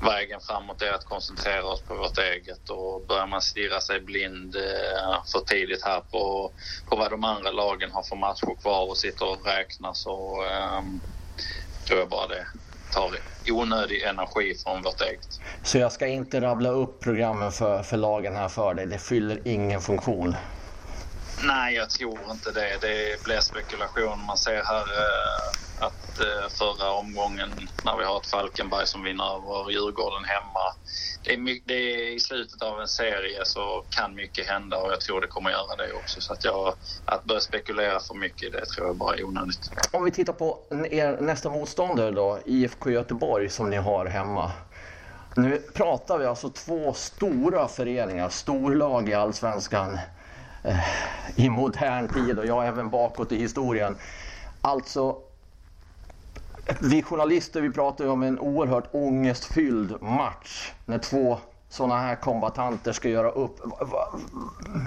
[0.00, 4.56] vägen framåt är att koncentrera oss på vårt eget och börjar man stirra sig blind
[4.56, 6.52] eh, för tidigt här på,
[6.90, 10.82] på vad de andra lagen har för matcher kvar och sitter och räknar så eh,
[11.88, 12.46] tror jag bara det
[12.92, 13.10] tar
[13.48, 15.40] onödig energi från vårt eget.
[15.62, 18.86] Så jag ska inte rabbla upp programmen för, för lagen här för dig?
[18.86, 20.36] Det fyller ingen funktion?
[21.44, 22.78] Nej, jag tror inte det.
[22.80, 24.24] Det blir spekulation.
[24.26, 25.52] Man ser här eh,
[25.82, 27.50] att eh, förra omgången
[27.84, 30.64] när vi har ett Falkenberg som vinner över Djurgården hemma.
[31.24, 34.92] Det är, mycket, det är, I slutet av en serie så kan mycket hända och
[34.92, 36.20] jag tror det kommer göra det också.
[36.20, 39.70] Så att, jag, att börja spekulera för mycket det tror jag bara är onödigt.
[39.92, 40.58] Om vi tittar på
[40.90, 44.52] er nästa motståndare då, IFK Göteborg som ni har hemma.
[45.36, 49.98] Nu pratar vi alltså två stora föreningar, storlag i Allsvenskan
[50.64, 50.78] eh,
[51.36, 53.96] i modern tid och ja, även bakåt i historien.
[54.60, 55.16] Alltså
[56.80, 62.92] vi journalister vi pratar ju om en oerhört ångestfylld match när två sådana här kombatanter
[62.92, 63.60] ska göra upp.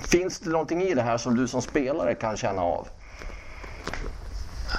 [0.08, 2.88] Finns det någonting i det här som du som spelare kan känna av?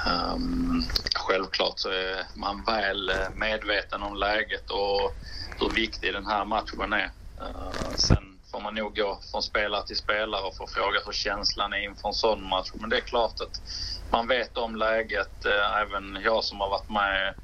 [0.06, 0.82] Um,
[1.14, 5.12] självklart så är man väl medveten om läget och
[5.60, 7.10] hur viktig den här matchen är.
[7.40, 8.25] Uh, sen
[8.66, 12.14] man nog gå från spelare till spelare och få fråga hur känslan är inför en
[12.14, 12.70] sån match.
[12.74, 13.56] Men det är klart att
[14.10, 15.44] man vet om läget.
[15.44, 17.34] Eh, även jag som har varit med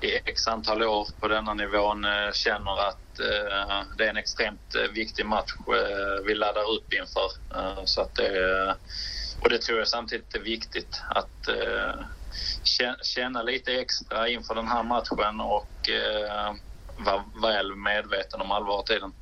[0.00, 4.74] i x antal år på denna nivån eh, känner att eh, det är en extremt
[4.94, 5.50] viktig match
[6.26, 7.30] vi laddar upp inför.
[7.86, 8.76] Så att det,
[9.40, 11.48] och det tror jag samtidigt är viktigt att
[13.02, 15.70] känna lite extra inför den här matchen och
[16.96, 19.12] vara väl medveten om allvaret i den.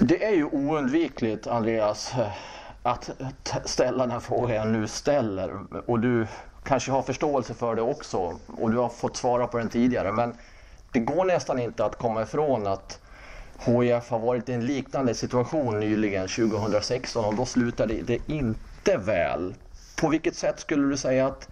[0.00, 2.12] Det är ju oundvikligt, Andreas,
[2.82, 3.10] att
[3.64, 5.60] ställa den här frågan jag nu ställer.
[5.86, 6.26] Och du
[6.64, 10.12] kanske har förståelse för det också och du har fått svara på den tidigare.
[10.12, 10.34] Men
[10.92, 13.00] det går nästan inte att komma ifrån att
[13.58, 19.54] HIF har varit i en liknande situation nyligen 2016 och då slutade det inte väl.
[20.00, 21.48] På vilket sätt skulle du säga att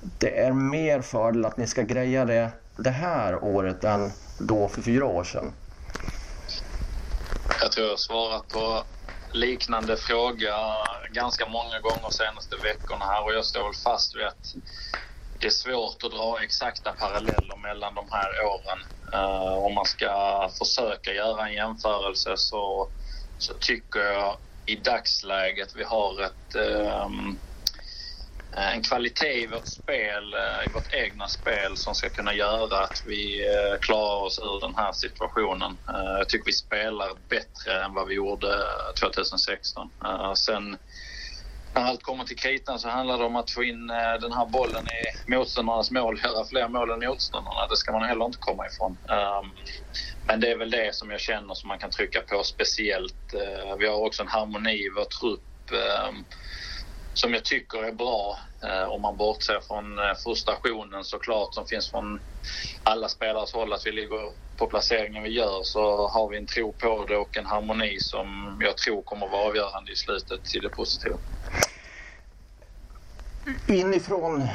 [0.00, 4.82] det är mer fördel att ni ska greja det det här året än då för
[4.82, 5.52] fyra år sedan?
[7.62, 8.84] Jag tror jag har svarat på
[9.32, 10.54] liknande fråga
[11.10, 14.46] ganska många gånger de senaste veckorna här och jag står väl fast vid att
[15.40, 18.78] det är svårt att dra exakta paralleller mellan de här åren.
[19.14, 22.88] Uh, om man ska försöka göra en jämförelse så,
[23.38, 27.40] så tycker jag i dagsläget vi har ett um,
[28.56, 32.78] Eh, en kvalitet i vårt spel, eh, i vårt egna spel som ska kunna göra
[32.84, 35.78] att vi eh, klarar oss ur den här situationen.
[36.18, 38.64] Jag tycker vi spelar bättre än vad vi gjorde
[39.00, 39.90] 2016.
[40.36, 40.78] Sen
[41.74, 44.84] när allt kommer till kritan så handlar det om att få in den här bollen
[44.88, 47.66] i motståndarnas mål, göra fler mål än motståndarna.
[47.66, 48.92] Det ska man heller inte komma ifrån.
[48.92, 49.50] Ehm,
[50.28, 53.34] men det är väl det som jag känner som man kan trycka på speciellt.
[53.78, 56.24] Vi har också en harmoni i vår trupp ehm,
[57.12, 61.90] som jag tycker är bra eh, om man bortser från eh, frustrationen såklart som finns
[61.90, 62.20] från
[62.82, 66.72] alla spelares håll att vi ligger på placeringen vi gör så har vi en tro
[66.72, 70.68] på det och en harmoni som jag tror kommer vara avgörande i slutet till det
[70.68, 71.16] positiva.
[73.66, 74.48] Inifrån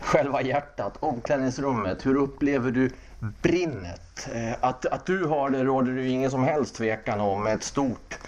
[0.00, 2.92] själva hjärtat, omklädningsrummet, hur upplever du
[3.42, 4.28] brinnet?
[4.34, 7.46] Eh, att, att du har det råder det ju ingen som helst tvekan om.
[7.46, 8.18] Ett stort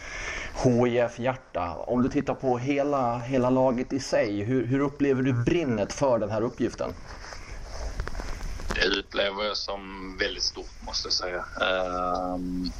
[0.64, 1.74] HIF-hjärta.
[1.76, 6.18] Om du tittar på hela, hela laget i sig, hur, hur upplever du brinnet för
[6.18, 6.94] den här uppgiften?
[8.74, 11.44] Det upplever jag som väldigt stort måste jag säga.
[12.34, 12.72] Um,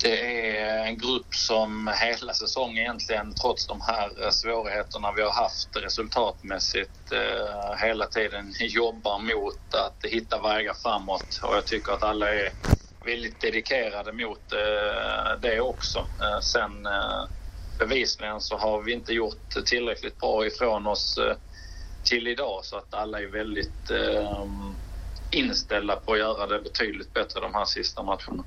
[0.00, 5.30] det är en grupp som hela säsongen egentligen, trots de här eh, svårigheterna vi har
[5.30, 11.40] haft resultatmässigt, uh, hela tiden jobbar mot att hitta vägar framåt.
[11.42, 12.50] Och jag tycker att alla är
[13.04, 15.98] väldigt dedikerade mot eh, det också.
[15.98, 17.24] Eh, sen eh,
[17.78, 21.36] bevisligen så har vi inte gjort tillräckligt bra ifrån oss eh,
[22.04, 24.46] till idag så att alla är väldigt eh,
[25.30, 28.44] inställda på att göra det betydligt bättre de här sista matcherna.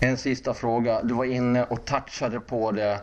[0.00, 1.02] En sista fråga.
[1.02, 3.00] Du var inne och touchade på det.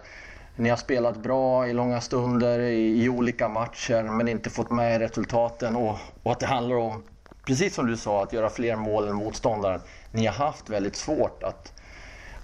[0.55, 5.01] Ni har spelat bra i långa stunder i, i olika matcher men inte fått med
[5.01, 7.03] resultaten och, och, att det handlar om,
[7.45, 11.43] precis som du sa, att göra fler mål än motståndaren ni har haft väldigt svårt
[11.43, 11.73] att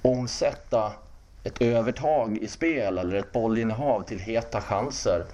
[0.02, 0.92] omsätta
[1.44, 5.26] ett övertag i spel eller ett bollinnehav till heta chanser.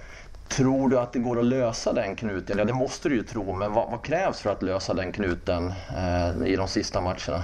[0.48, 2.58] Tror du att det går att lösa den knuten?
[2.58, 5.72] Ja, det måste du ju tro, men vad, vad krävs för att lösa den knuten
[5.96, 7.42] eh, i de sista matcherna?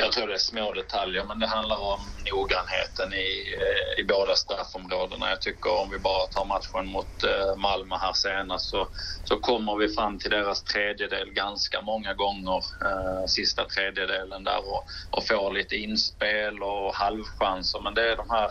[0.00, 4.34] Jag tror det är små detaljer, men det handlar om noggrannheten i, eh, i båda
[4.34, 5.30] straffområdena.
[5.30, 8.88] Jag tycker om vi bara tar matchen mot eh, Malmö här senast så,
[9.24, 14.84] så kommer vi fram till deras tredjedel ganska många gånger, eh, sista tredjedelen där och,
[15.10, 17.80] och får lite inspel och halvchanser.
[17.80, 18.50] Men det är de här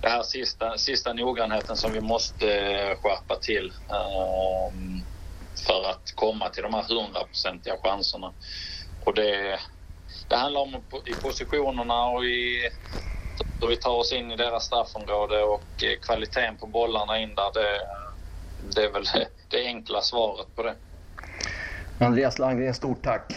[0.00, 4.70] det här sista, sista noggrannheten som vi måste eh, skärpa till eh,
[5.66, 8.34] för att komma till de här hundraprocentiga chanserna.
[9.06, 9.60] Och det,
[10.30, 12.68] det handlar om i positionerna och i
[13.60, 17.50] hur vi tar oss in i deras straffområde och eh, kvaliteten på bollarna in där.
[17.54, 17.80] Det,
[18.74, 19.04] det är väl
[19.48, 20.74] det enkla svaret på det.
[21.98, 23.32] Andreas Landgren, stort tack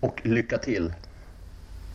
[0.00, 0.92] och lycka till!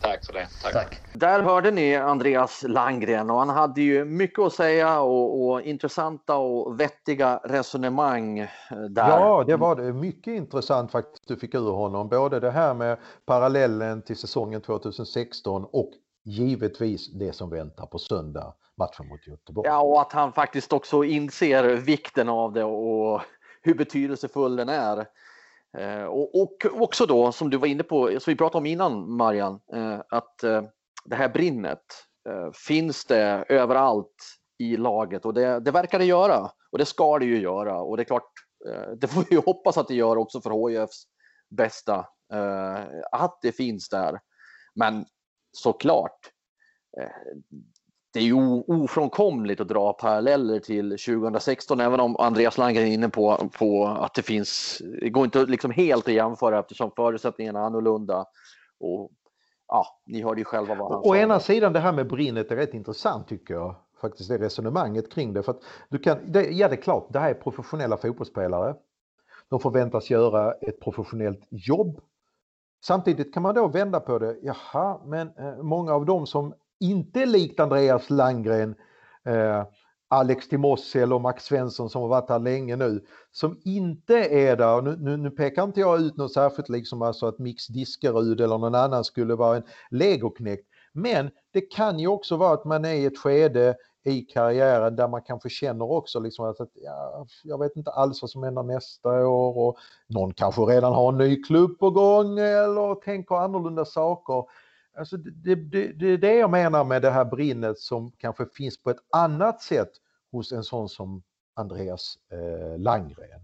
[0.02, 0.48] Tack för det.
[0.62, 0.72] Tack.
[0.72, 1.00] Tack.
[1.12, 6.36] Där hörde ni Andreas Langgren och han hade ju mycket att säga och, och, intressanta
[6.36, 8.48] och vettiga resonemang eh,
[8.90, 9.08] där.
[9.08, 9.92] Ja, det var det.
[9.92, 12.08] Mycket intressant faktiskt du fick ur honom.
[12.08, 15.90] Både det här med parallellen till säsongen 2016 och
[16.24, 19.68] givetvis det som väntar på söndag, matchen mot Göteborg.
[19.68, 23.20] Ja, och att han faktiskt också inser vikten av det och
[23.62, 25.06] hur betydelsefull den är.
[25.78, 29.12] Eh, och, och, också då, som du var inne på, som vi pratade om innan
[29.12, 30.62] Marian, eh, att eh,
[31.04, 31.82] det här brinnet
[32.66, 35.24] finns det överallt i laget.
[35.24, 36.50] Och det, det verkar det göra.
[36.72, 37.80] Och det ska det ju göra.
[37.80, 38.30] Och det är klart,
[38.96, 41.04] det får vi hoppas att det gör också för HIFs
[41.50, 42.06] bästa,
[43.12, 44.20] att det finns där.
[44.74, 45.04] Men
[45.52, 46.18] såklart,
[48.12, 53.08] det är ju ofrånkomligt att dra paralleller till 2016, även om Andreas Landgren är inne
[53.08, 57.64] på, på att det finns, det går inte liksom helt att jämföra eftersom förutsättningarna är
[57.64, 58.24] annorlunda.
[58.80, 59.10] Och,
[59.68, 61.10] ja, ni hörde ju själva vad han Å sa.
[61.10, 65.12] Å ena sidan det här med brinnet är rätt intressant tycker jag, faktiskt det resonemanget
[65.12, 65.42] kring det.
[65.42, 68.74] För att du kan, det, ja det är klart, det här är professionella fotbollsspelare.
[69.48, 72.00] De förväntas göra ett professionellt jobb.
[72.84, 77.26] Samtidigt kan man då vända på det, jaha, men eh, många av dem som inte
[77.26, 78.74] likt Andreas Langgren,
[79.24, 79.64] eh,
[80.08, 84.82] Alex Timossi och Max Svensson som har varit här länge nu, som inte är där,
[84.82, 88.58] nu, nu, nu pekar inte jag ut något särskilt liksom alltså att Mix Diskerud eller
[88.58, 92.92] någon annan skulle vara en legoknäckt, men det kan ju också vara att man är
[92.92, 97.76] i ett skede i karriären där man kanske känner också liksom att ja, jag vet
[97.76, 99.76] inte alls vad som händer nästa år och
[100.06, 104.44] någon kanske redan har en ny klubb på gång eller tänker annorlunda saker.
[104.98, 108.82] Alltså det, det, det är det jag menar med det här brinnet som kanske finns
[108.82, 109.90] på ett annat sätt
[110.32, 111.22] hos en sån som
[111.54, 113.40] Andreas eh, Langgren.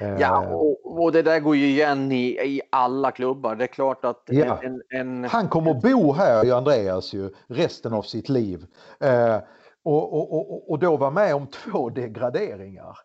[0.00, 3.56] Ja, eh, och, och, det där går ju igen i, i alla klubbar.
[3.56, 4.62] Det är klart att ja.
[4.62, 8.66] en, en, Han kommer bo här, ju Andreas, ju, resten av sitt liv.
[9.00, 9.38] Eh,
[9.82, 12.98] och, och, och, och då vara med om två degraderingar.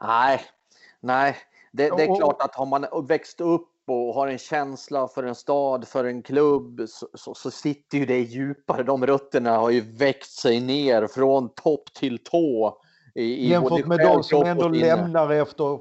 [0.00, 0.40] Nej,
[1.00, 1.36] nej.
[1.72, 5.34] Det, det är klart att har man växt upp och har en känsla för en
[5.34, 8.82] stad, för en klubb, så, så, så, sitter ju det djupare.
[8.82, 12.78] De rötterna har ju växt sig ner från topp till tå.
[13.14, 15.78] I, i Jämfört med de som ändå lämnar efter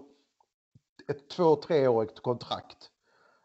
[1.07, 2.77] ett två, treårigt kontrakt.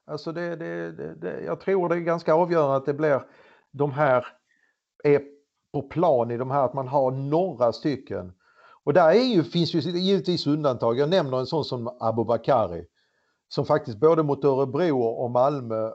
[0.06, 3.26] Alltså det, det, det, det, jag tror det är ganska avgörande att det blir
[3.72, 4.26] de här
[5.04, 5.22] är
[5.72, 8.32] på plan i de här, att man har några stycken.
[8.84, 10.98] Och där är ju, finns ju givetvis undantag.
[10.98, 12.84] Jag nämner en sån som Abubakari
[13.48, 15.90] som faktiskt både mot Örebro och Malmö,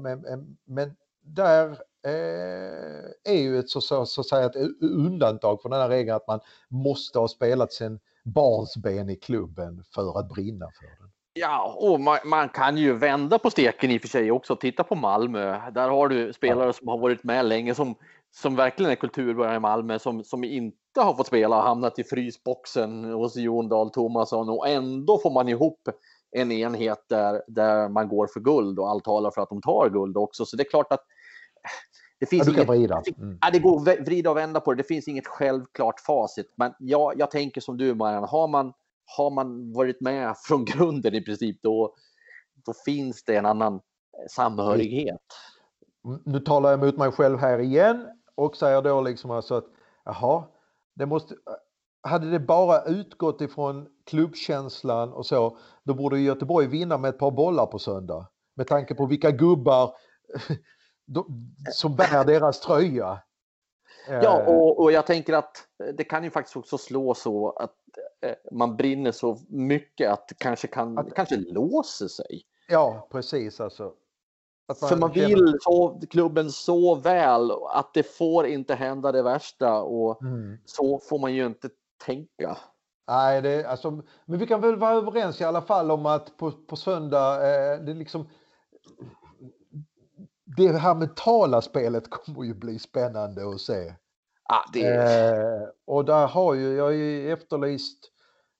[0.00, 1.70] men, men där
[2.06, 6.16] eh, är ju ett så, så, så att säga ett undantag från den här regeln
[6.16, 11.10] att man måste ha spelat sin barnsben i klubben för att brinna för den.
[11.36, 14.56] Ja, och man, man, kan ju vända på steken i och för sig också.
[14.56, 15.70] Titta på Malmö.
[15.70, 17.94] Där har du spelare som har varit med länge som,
[18.30, 22.04] som verkligen är kulturbärare i Malmö som, som inte har fått spela och hamnat i
[22.04, 25.88] frysboxen hos Jon Dahl Tomasson och ändå får man ihop
[26.34, 29.90] en enhet där, där man går för guld och allt talar för att de tar
[29.90, 30.46] guld också.
[30.46, 31.06] Så det är klart att
[32.18, 33.02] det finns ja, inget, vrida.
[33.18, 33.38] Mm.
[33.40, 34.76] Ja, det går att vrida och vända på det.
[34.76, 36.52] Det finns inget självklart facit.
[36.56, 38.72] Men jag, jag tänker som du Marianne, har man,
[39.16, 41.94] har man varit med från grunden i princip då,
[42.66, 43.80] då finns det en annan
[44.30, 45.20] samhörighet.
[46.04, 49.66] Mm, nu talar jag mot mig själv här igen och säger då liksom alltså att
[50.04, 50.44] jaha,
[50.94, 51.34] det måste,
[52.04, 57.30] hade det bara utgått ifrån klubbkänslan och så, då borde Göteborg vinna med ett par
[57.30, 58.28] bollar på söndag.
[58.56, 59.94] Med tanke på vilka gubbar
[61.72, 63.22] som bär deras tröja.
[64.08, 64.48] Ja, eh.
[64.48, 67.74] och, och jag tänker att det kan ju faktiskt också slå så att
[68.22, 72.42] eh, man brinner så mycket att det kanske, kan, att, kanske låser sig.
[72.68, 73.92] Ja, precis alltså.
[74.68, 79.82] Man För man vill så, klubben så väl att det får inte hända det värsta
[79.82, 80.58] och mm.
[80.64, 81.68] så får man ju inte
[82.06, 82.56] tänka.
[83.08, 83.90] Nej, det, alltså,
[84.26, 87.80] men vi kan väl vara överens i alla fall om att på, på söndag, eh,
[87.80, 88.28] det liksom
[90.56, 93.94] det här mentala spelet kommer ju bli spännande att se.
[94.48, 98.10] Ja, det eh, och där har ju jag ju efterlyst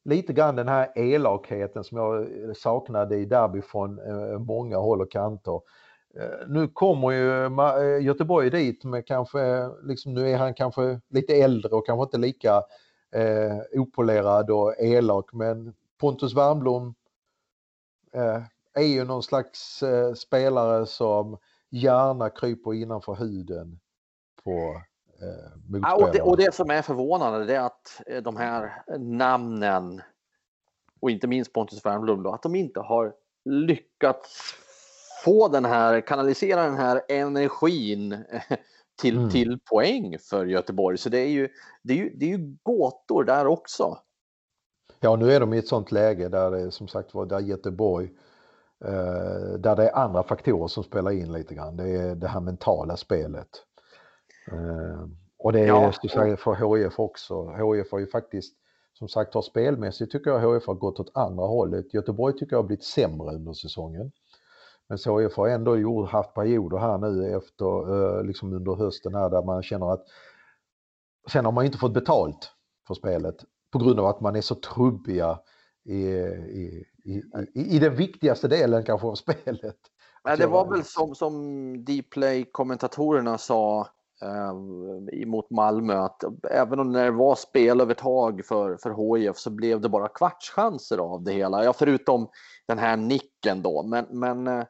[0.04, 2.26] lite grann den här elakheten som jag
[2.56, 5.60] saknade i derby från eh, många håll och kanter.
[6.20, 11.34] Eh, nu kommer ju eh, Göteborg dit med kanske, liksom, nu är han kanske lite
[11.34, 12.62] äldre och kanske inte lika
[13.14, 16.94] eh, opolerad och elak men Pontus Wernbloom
[18.12, 18.42] eh,
[18.74, 21.36] är ju någon slags eh, spelare som
[21.70, 23.80] gärna kryper innanför huden
[24.44, 24.50] på
[25.20, 28.82] eh, ja, och, det, och det som är förvånande det är att eh, de här
[28.98, 30.02] namnen
[31.00, 34.54] och inte minst Pontus Wernbloom då, att de inte har lyckats
[35.24, 38.24] få den här, kanalisera den här energin
[38.96, 39.30] till, mm.
[39.30, 40.98] till poäng för Göteborg.
[40.98, 41.48] Så det är, ju,
[41.82, 43.98] det, är ju, det är ju gåtor där också.
[45.00, 48.10] Ja, nu är de i ett sånt läge där det som sagt var, där Göteborg,
[48.84, 51.76] eh, där det är andra faktorer som spelar in lite grann.
[51.76, 53.48] Det är det här mentala spelet.
[54.52, 55.06] Eh,
[55.38, 56.10] och det är ja, och...
[56.40, 57.48] för HIF också.
[57.48, 58.54] HIF har ju faktiskt,
[58.92, 61.94] som sagt har spelmässigt tycker jag HIF har gått åt andra hållet.
[61.94, 64.12] Göteborg tycker jag har blivit sämre under säsongen.
[64.88, 69.30] Men HIF har ändå gjort, haft perioder här nu efter, eh, liksom under hösten här
[69.30, 70.04] där man känner att
[71.30, 72.52] sen har man inte fått betalt
[72.86, 73.36] för spelet
[73.72, 75.38] på grund av att man är så trubbiga
[75.84, 77.22] i, i, i,
[77.54, 79.76] i, i den viktigaste delen kanske av spelet.
[80.24, 81.34] Nej, det var väl som, som
[81.84, 83.88] Dplay-kommentatorerna sa
[84.22, 84.54] eh,
[85.26, 90.08] mot Malmö att även om det var spelövertag för, för HIF så blev det bara
[90.08, 91.64] kvartschanser av det hela.
[91.64, 92.28] Ja, förutom
[92.68, 93.82] den här nicken då.
[93.82, 94.64] Men, men eh,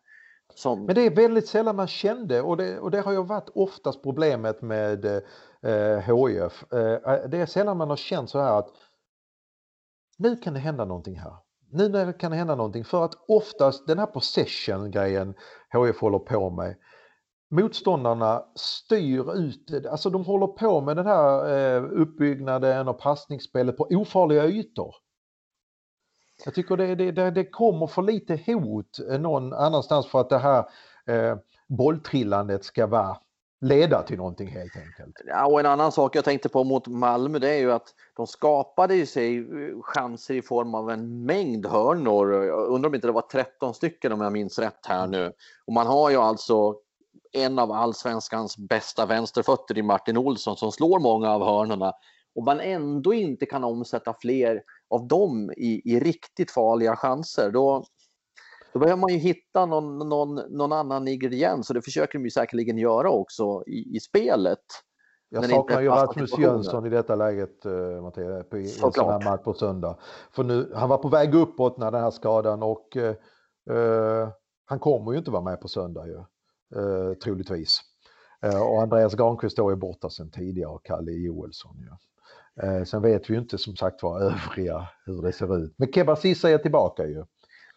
[0.55, 0.87] som...
[0.87, 4.03] Men det är väldigt sällan man kände och det, och det har ju varit oftast
[4.03, 5.05] problemet med
[5.63, 6.73] eh, HIF.
[6.73, 8.69] Eh, det är sällan man har känt så här att
[10.19, 11.35] nu kan det hända någonting här.
[11.73, 15.35] Nu kan det hända någonting för att oftast den här possession grejen
[15.73, 16.77] HIF håller på med
[17.51, 23.87] motståndarna styr ut, alltså de håller på med den här eh, uppbyggnaden och passningsspelet på
[23.91, 24.95] ofarliga ytor.
[26.45, 30.39] Jag tycker det, det, det kommer för lite hot eh, någon annanstans för att det
[30.39, 30.59] här
[31.07, 31.37] eh,
[31.69, 33.17] bolltrillandet ska vara
[33.61, 35.21] leda till någonting helt enkelt.
[35.27, 38.27] Ja, och en annan sak jag tänkte på mot Malmö det är ju att de
[38.27, 42.33] skapade ju sig eh, chanser i form av en mängd hörnor.
[42.45, 45.33] Jag undrar om inte det var 13 stycken om jag minns rätt här nu.
[45.67, 46.75] Och man har ju alltså
[47.33, 51.93] en av allsvenskans bästa vänsterfötter i Martin Olsson som slår många av hörnorna
[52.35, 57.85] och man ändå inte kan omsätta fler av dem i, i riktigt farliga chanser, då,
[58.73, 62.31] då behöver man ju hitta någon, någon, någon annan ingrediens och det försöker de ju
[62.31, 64.65] säkerligen göra också i, i spelet.
[65.29, 69.25] Jag saknar ju Rasmus Jönsson i detta läget, uh, Mattias, på, i en sån här
[69.25, 69.99] match på söndag.
[70.33, 72.97] För nu, han var på väg uppåt när den här skadan och
[73.71, 74.29] uh,
[74.65, 76.17] han kommer ju inte vara med på söndag ju,
[76.81, 77.81] uh, troligtvis.
[78.47, 81.77] Uh, och Andreas Granqvist då är borta sedan tidigare och Kalle Joelsson.
[81.91, 81.99] Ja.
[82.63, 85.75] Uh, sen vet vi ju inte som sagt var övriga hur det ser ut.
[85.77, 87.25] Men Keba Cissa är tillbaka ju.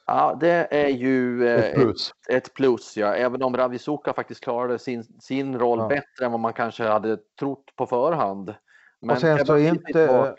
[0.06, 2.12] Ja, det är ju ett plus.
[2.30, 3.16] Ett, ett plus ja.
[3.16, 5.88] Även om Ravisuka faktiskt klarade sin, sin roll ja.
[5.88, 8.54] bättre än vad man kanske hade trott på förhand.
[9.02, 10.36] Men och sen så är inte...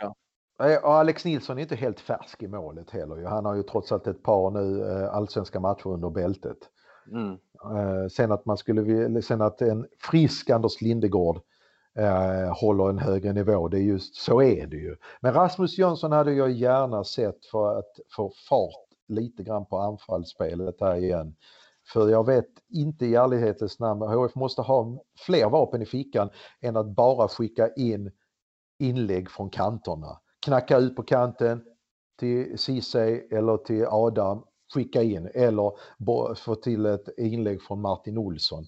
[0.82, 3.24] Och Alex Nilsson är inte helt färsk i målet heller.
[3.24, 6.58] Han har ju trots allt ett par nu allsvenska matcher under bältet.
[7.12, 7.38] Mm.
[8.10, 11.40] Sen att man skulle sen att en frisk Anders Lindegård
[11.98, 14.96] eh, håller en högre nivå, det är just så är det ju.
[15.20, 20.80] Men Rasmus Jönsson hade jag gärna sett för att få fart lite grann på anfallsspelet
[20.80, 21.34] här igen.
[21.92, 26.30] För jag vet inte i ärlighetens namn, HF måste ha fler vapen i fickan
[26.60, 28.10] än att bara skicka in
[28.78, 30.20] inlägg från kanterna.
[30.44, 31.64] Knacka ut på kanten
[32.18, 35.72] till Ceesay eller till Adam, skicka in eller
[36.34, 38.66] få till ett inlägg från Martin Olsson.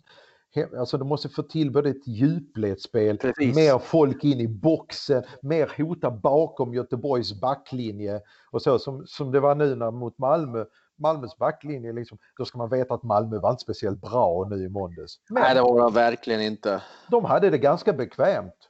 [0.78, 3.56] Alltså de måste få till både ett djupledsspel, Precis.
[3.56, 8.20] mer folk in i boxen, mer hota bakom Göteborgs backlinje
[8.50, 10.64] och så som, som det var nu när, mot Malmö.
[10.96, 14.68] Malmös backlinje, liksom, då ska man veta att Malmö var inte speciellt bra nu i
[14.68, 15.20] måndags.
[15.28, 16.82] Men Nej, det var de verkligen inte.
[17.10, 18.68] De hade det ganska bekvämt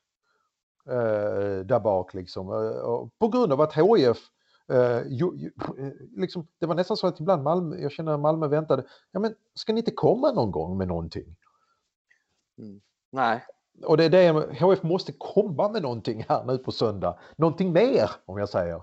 [0.88, 2.48] eh, där bak liksom.
[2.48, 4.18] Eh, på grund av att HIF
[4.72, 5.50] Uh, ju, ju,
[6.16, 9.34] liksom, det var nästan så att ibland Malmö, jag känner att Malmö väntade, ja men
[9.54, 11.36] ska ni inte komma någon gång med någonting?
[12.60, 12.80] Mm.
[13.12, 13.44] Nej.
[13.86, 14.30] Och det är det,
[14.60, 17.18] HF måste komma med någonting här nu på söndag.
[17.36, 18.82] Någonting mer om jag säger.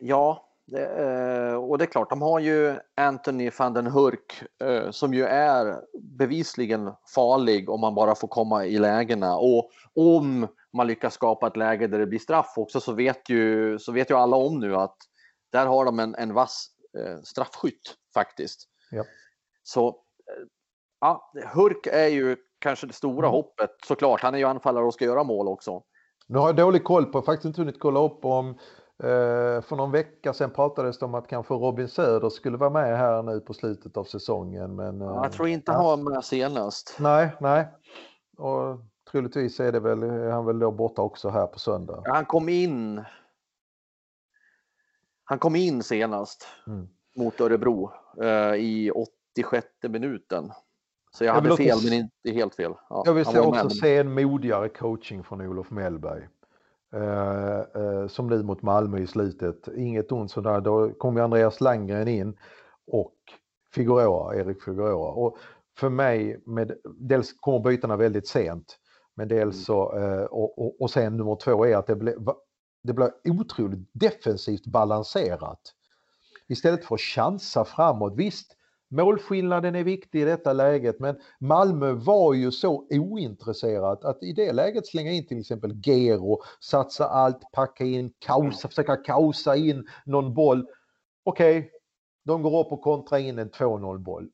[0.00, 4.90] Ja, det, eh, och det är klart, de har ju Anthony van den Hurk eh,
[4.90, 9.36] som ju är bevisligen farlig om man bara får komma i lägena.
[9.36, 13.78] Och om man lyckas skapa ett läge där det blir straff också så vet ju,
[13.78, 14.96] så vet ju alla om nu att
[15.52, 18.68] där har de en, en vass eh, straffskytt faktiskt.
[18.90, 19.04] Ja.
[19.62, 20.00] Så
[21.00, 23.30] Ja, Hurk är ju kanske det stora mm.
[23.30, 24.20] hoppet såklart.
[24.20, 25.82] Han är ju anfallare och ska göra mål också.
[26.26, 28.48] Nu har jag dålig koll på, faktiskt inte hunnit kolla upp om
[29.02, 32.98] eh, för någon vecka sedan pratades det om att kanske Robin Söder skulle vara med
[32.98, 34.76] här nu på slutet av säsongen.
[34.76, 36.96] Men, eh, jag tror inte han var med senast.
[37.00, 37.68] Nej, nej.
[38.38, 38.78] Och
[39.10, 42.02] troligtvis är det väl, är han väl då borta också här på söndag.
[42.04, 43.04] Han kom in.
[45.24, 46.88] Han kom in senast mm.
[47.16, 47.92] mot Örebro
[48.22, 48.90] eh, i
[49.36, 50.52] 86 minuten.
[51.16, 52.72] Så jag, jag hade fel, men inte helt fel.
[52.88, 53.72] Ja, jag vill också med.
[53.72, 56.28] se en modigare coaching från Olof Mellberg.
[56.94, 59.68] Uh, uh, som nu mot Malmö i slutet.
[59.76, 60.60] Inget ont sådär.
[60.60, 62.36] Då kom ju Andreas Landgren in
[62.86, 63.14] och
[63.74, 65.10] Figueroa, Erik Figueroa.
[65.10, 65.38] Och
[65.78, 68.78] för mig, med, dels kommer bytena väldigt sent.
[69.14, 69.64] Men dels mm.
[69.64, 72.16] så, uh, och, och, och sen nummer två är att det blir,
[72.82, 75.60] det blir otroligt defensivt balanserat.
[76.48, 78.14] Istället för att chansa framåt.
[78.16, 78.56] Visst,
[78.88, 84.52] Målskillnaden är viktig i detta läget men Malmö var ju så ointresserat att i det
[84.52, 90.34] läget slänga in till exempel Gero, satsa allt, packa in, kausa, försöka kausa in någon
[90.34, 90.66] boll.
[91.24, 91.70] Okej, okay,
[92.24, 94.28] de går upp och kontrar in en 2-0 boll.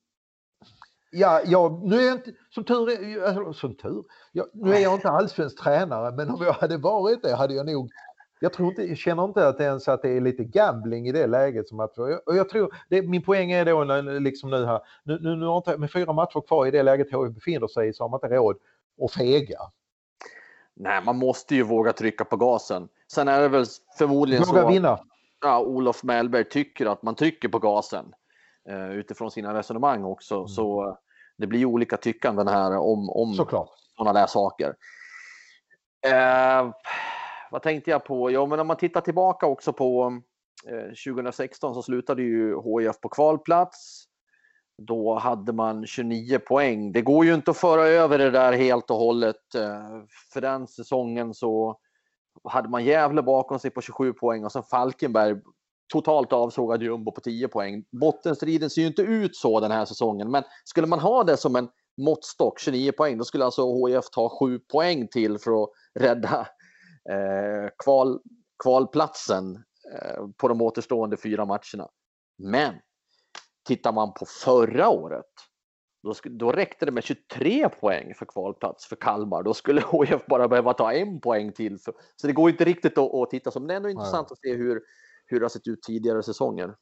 [1.15, 4.81] Ja, ja, nu är jag inte, som tur är, alltså, som tur, ja, nu är
[4.81, 7.91] jag inte allsvensk tränare men om jag hade varit det hade jag nog
[8.43, 11.13] jag, tror inte, jag känner inte att det ens att det är lite gambling i
[11.13, 11.69] det läget.
[11.69, 13.85] Som att, och jag tror, det, min poäng är då
[14.19, 17.07] liksom nu här, nu, nu, nu har inte, med fyra matcher kvar i det läget
[17.07, 18.57] HIF befinner sig i så har man inte råd
[19.05, 19.59] att fega.
[20.75, 22.89] Nej, man måste ju våga trycka på gasen.
[23.13, 23.65] Sen är det väl
[23.99, 24.99] förmodligen våga så vinna.
[25.41, 28.15] Ja, Olof Mellberg tycker att man trycker på gasen
[28.71, 30.35] uh, utifrån sina resonemang också.
[30.35, 30.49] Mm.
[30.49, 30.95] Så uh,
[31.37, 33.35] det blir olika tyckanden här om, om
[33.97, 34.75] sådana där saker.
[36.07, 36.73] Uh,
[37.53, 38.31] vad tänkte jag på?
[38.31, 40.21] Jo, men om man tittar tillbaka också på
[40.67, 44.05] eh, 2016 så slutade ju HIF på kvalplats.
[44.79, 46.93] Då hade man 29 poäng.
[46.93, 49.55] Det går ju inte att föra över det där helt och hållet.
[49.55, 51.79] Eh, för den säsongen så
[52.45, 55.37] hade man Gävle bakom sig på 27 poäng och sen Falkenberg
[55.93, 57.85] totalt avsågad jumbo på 10 poäng.
[58.01, 61.57] Bottenstriden ser ju inte ut så den här säsongen, men skulle man ha det som
[61.57, 61.69] en
[62.01, 66.47] måttstock, 29 poäng, då skulle alltså HIF ta 7 poäng till för att rädda
[67.85, 68.21] kval,
[68.63, 69.57] kvalplatsen
[69.93, 71.89] eh, på de återstående fyra matcherna.
[72.39, 72.75] Men
[73.65, 75.31] tittar man på förra året,
[76.03, 79.43] då, då räckte det med 23 poäng för kvalplats för Kalmar.
[79.43, 81.79] Då skulle HIF bara behöva ta en poäng till.
[81.79, 83.63] För, så det går inte riktigt att, att titta som.
[83.63, 84.33] Men det är ändå intressant Nej.
[84.33, 84.83] att se hur,
[85.27, 86.75] hur det har sett ut tidigare säsonger.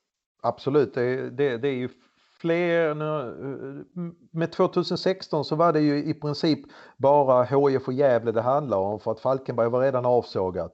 [0.43, 1.89] Absolut, det, det, det är ju
[2.41, 2.95] fler,
[4.37, 6.59] med 2016 så var det ju i princip
[6.97, 10.73] bara HIF och Gävle det handlade om för att Falkenberg var redan avsågat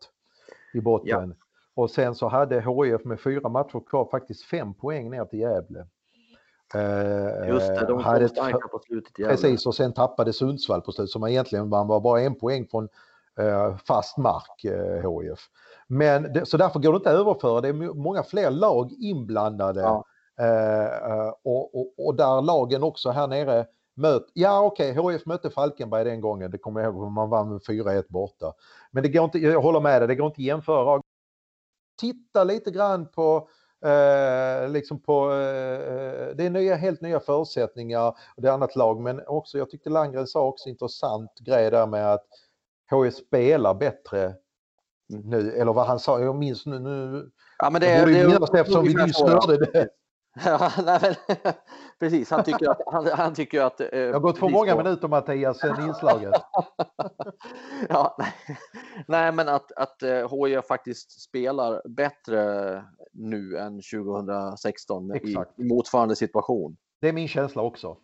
[0.74, 1.34] i botten.
[1.38, 1.44] Ja.
[1.74, 5.86] Och sen så hade HIF med fyra matcher kvar faktiskt fem poäng ner till Gävle.
[6.74, 9.18] Eh, Just det, de kom starka på slutet.
[9.18, 9.34] Gävle.
[9.34, 12.88] Precis, och sen tappade Sundsvall på slutet som egentligen man var bara en poäng från
[13.38, 15.38] eh, fast mark, eh, HIF.
[15.86, 19.80] Men så därför går det inte att överföra, det är många fler lag inblandade.
[19.80, 20.04] Ja.
[20.38, 25.50] Eh, och, och, och, där lagen också här nere möt, ja okej, okay, HF mötte
[25.50, 28.52] Falkenberg den gången, det kommer jag ihåg, man vann med 4-1 borta.
[28.90, 31.02] Men det går inte, jag håller med dig, det går inte att jämföra.
[32.00, 33.48] Titta lite grann på
[33.84, 39.00] Eh, liksom på, eh, det är nya, helt nya förutsättningar och det är annat lag
[39.00, 42.26] men också jag tyckte Landgren sa också intressant grej där med att
[42.90, 44.34] HF spelar bättre
[45.08, 48.28] nu, eller vad han sa, jag minns nu, nu ja, men det, jag borde det,
[48.28, 49.88] minnas det eftersom vi nyss hörde det.
[50.44, 51.36] Ja, nej, men,
[52.00, 52.80] precis, han tycker att...
[52.86, 54.82] Han, han tycker att eh, det har gått för många på...
[54.82, 56.34] minuter Mattias sen inslaget.
[57.88, 58.58] ja, nej,
[59.08, 66.16] nej, men att, att eh, HIF faktiskt spelar bättre nu än 2016 i, i motsvarande
[66.16, 66.76] situation.
[67.00, 67.96] Det är min känsla också.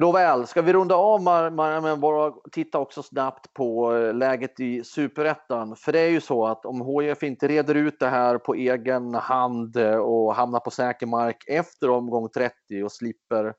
[0.00, 5.76] Nåväl, ska vi runda av med bara titta också snabbt på eh, läget i superettan?
[5.76, 9.14] För det är ju så att om HIF inte reder ut det här på egen
[9.14, 13.52] hand eh, och hamnar på säker mark efter omgång 30 och slipper eh,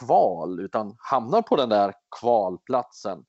[0.00, 3.24] kval utan hamnar på den där kvalplatsen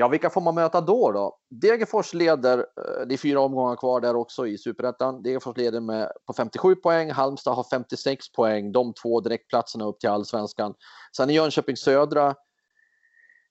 [0.00, 1.12] Ja, vilka får man möta då?
[1.12, 1.38] då?
[1.50, 5.22] Degerfors leder, eh, det är fyra omgångar kvar där också i superettan.
[5.22, 10.08] Degerfors leder med, på 57 poäng, Halmstad har 56 poäng, de två direktplatserna upp till
[10.08, 10.74] allsvenskan.
[11.16, 12.34] Sen är Jönköping Södra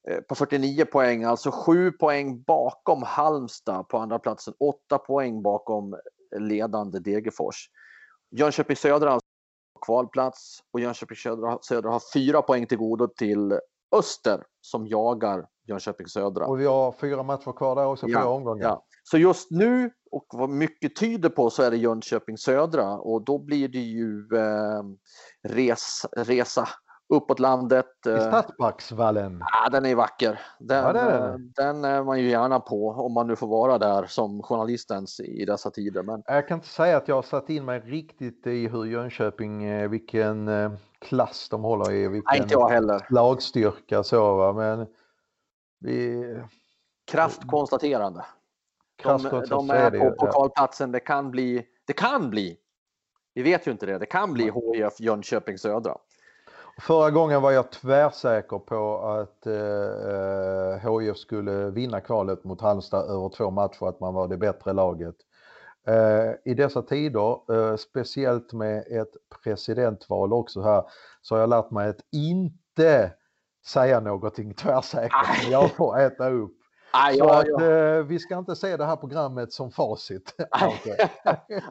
[0.09, 5.93] eh, på 49 poäng, alltså 7 poäng bakom Halmstad på andra platsen, 8 poäng bakom
[5.93, 7.69] eh, ledande Degerfors.
[8.31, 9.21] Jönköping Södra har
[9.85, 13.59] kvalplats och Jönköping Södra, Södra har 4 poäng till godo till
[13.91, 16.45] Öster som jagar Jönköping Södra.
[16.45, 18.63] Och vi har fyra matcher kvar där också, fyra ja, omgångar.
[18.63, 18.83] Ja.
[19.03, 23.37] Så just nu, och vad mycket tyder på, så är det Jönköping Södra och då
[23.37, 24.83] blir det ju eh,
[25.43, 26.67] res, resa
[27.13, 27.85] uppåt landet.
[28.05, 29.41] I eh, Stadsparksvallen.
[29.53, 30.39] Ja, den är vacker.
[30.59, 34.05] Den, ja, är den är man ju gärna på om man nu får vara där
[34.05, 36.03] som journalistens i dessa tider.
[36.03, 36.23] Men...
[36.25, 39.89] Jag kan inte säga att jag har satt in mig riktigt i hur Jönköping, eh,
[39.89, 43.07] vilken eh, klass de håller i, vilken Nej, inte jag heller.
[43.09, 44.53] lagstyrka så va.
[44.53, 44.87] Men
[45.79, 46.25] vi...
[47.11, 48.25] Kraftkonstaterande.
[49.03, 50.91] De, de är på pokalplatsen.
[50.91, 52.57] Det kan bli, det kan bli,
[53.33, 55.97] vi vet ju inte det, det kan bli HIF Jönköping Södra.
[56.81, 63.29] Förra gången var jag tvärsäker på att eh, HIF skulle vinna kvalet mot Halmstad över
[63.29, 65.15] två matcher, att man var det bättre laget.
[65.87, 69.11] Eh, I dessa tider, eh, speciellt med ett
[69.43, 70.83] presidentval också här,
[71.21, 73.11] så har jag lärt mig att inte
[73.73, 75.49] säga någonting tvärsäkert.
[75.51, 76.55] Jag får äta upp.
[76.91, 77.65] Aj, så ja, att, ja.
[77.65, 80.35] Eh, vi ska inte se det här programmet som facit.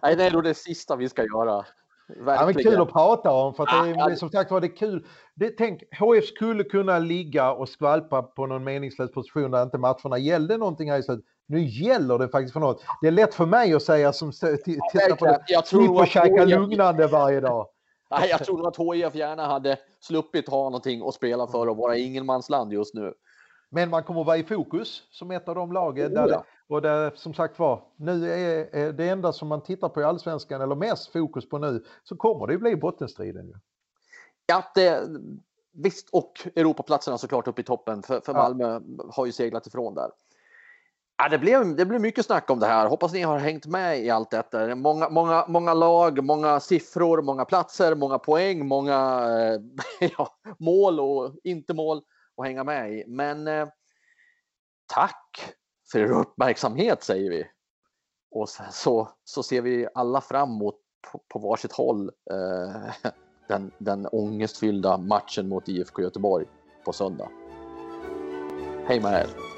[0.03, 1.64] Nej, det är nog det sista vi ska göra.
[2.26, 4.76] Ja, men kul att prata om för att det är, som sagt var det är
[4.76, 5.07] kul.
[5.34, 10.18] Det, tänk, HF skulle kunna ligga och skvalpa på någon meningslös position där inte matcherna
[10.18, 11.24] gällde någonting här i slutet.
[11.46, 12.84] Nu gäller det faktiskt för något.
[13.01, 15.44] Det är lätt för mig att säga som tittar på det.
[15.46, 17.66] Jag tror att käka lugnande varje dag.
[18.18, 21.96] Nej, jag tror att HIF gärna hade sluppit ha någonting att spela för och vara
[21.96, 23.14] ingenmansland just nu.
[23.70, 26.14] Men man kommer att vara i fokus som ett av de lagen.
[26.14, 30.00] Där, oh, och där, som sagt var, nu är det enda som man tittar på
[30.00, 33.46] i allsvenskan, eller mest fokus på nu, så kommer det ju bli bottenstriden.
[33.46, 33.54] Ju.
[34.46, 35.09] Ja, det,
[35.72, 38.80] visst, och Europaplatserna såklart uppe i toppen, för, för Malmö
[39.11, 40.11] har ju seglat ifrån där.
[41.21, 42.87] Ja, det, blev, det blev mycket snack om det här.
[42.87, 44.75] Hoppas ni har hängt med i allt detta.
[44.75, 48.95] Många, många, många lag, många siffror, många platser, många poäng, många
[50.01, 52.03] eh, ja, mål och inte mål
[52.37, 53.05] att hänga med i.
[53.07, 53.69] Men eh,
[54.87, 55.55] tack
[55.93, 57.47] för er uppmärksamhet säger vi.
[58.31, 60.77] Och så, så ser vi alla fram emot
[61.12, 63.11] på, på varsitt håll eh,
[63.49, 66.47] den, den ångestfyllda matchen mot IFK Göteborg
[66.85, 67.29] på söndag.
[68.87, 69.57] Hej med er!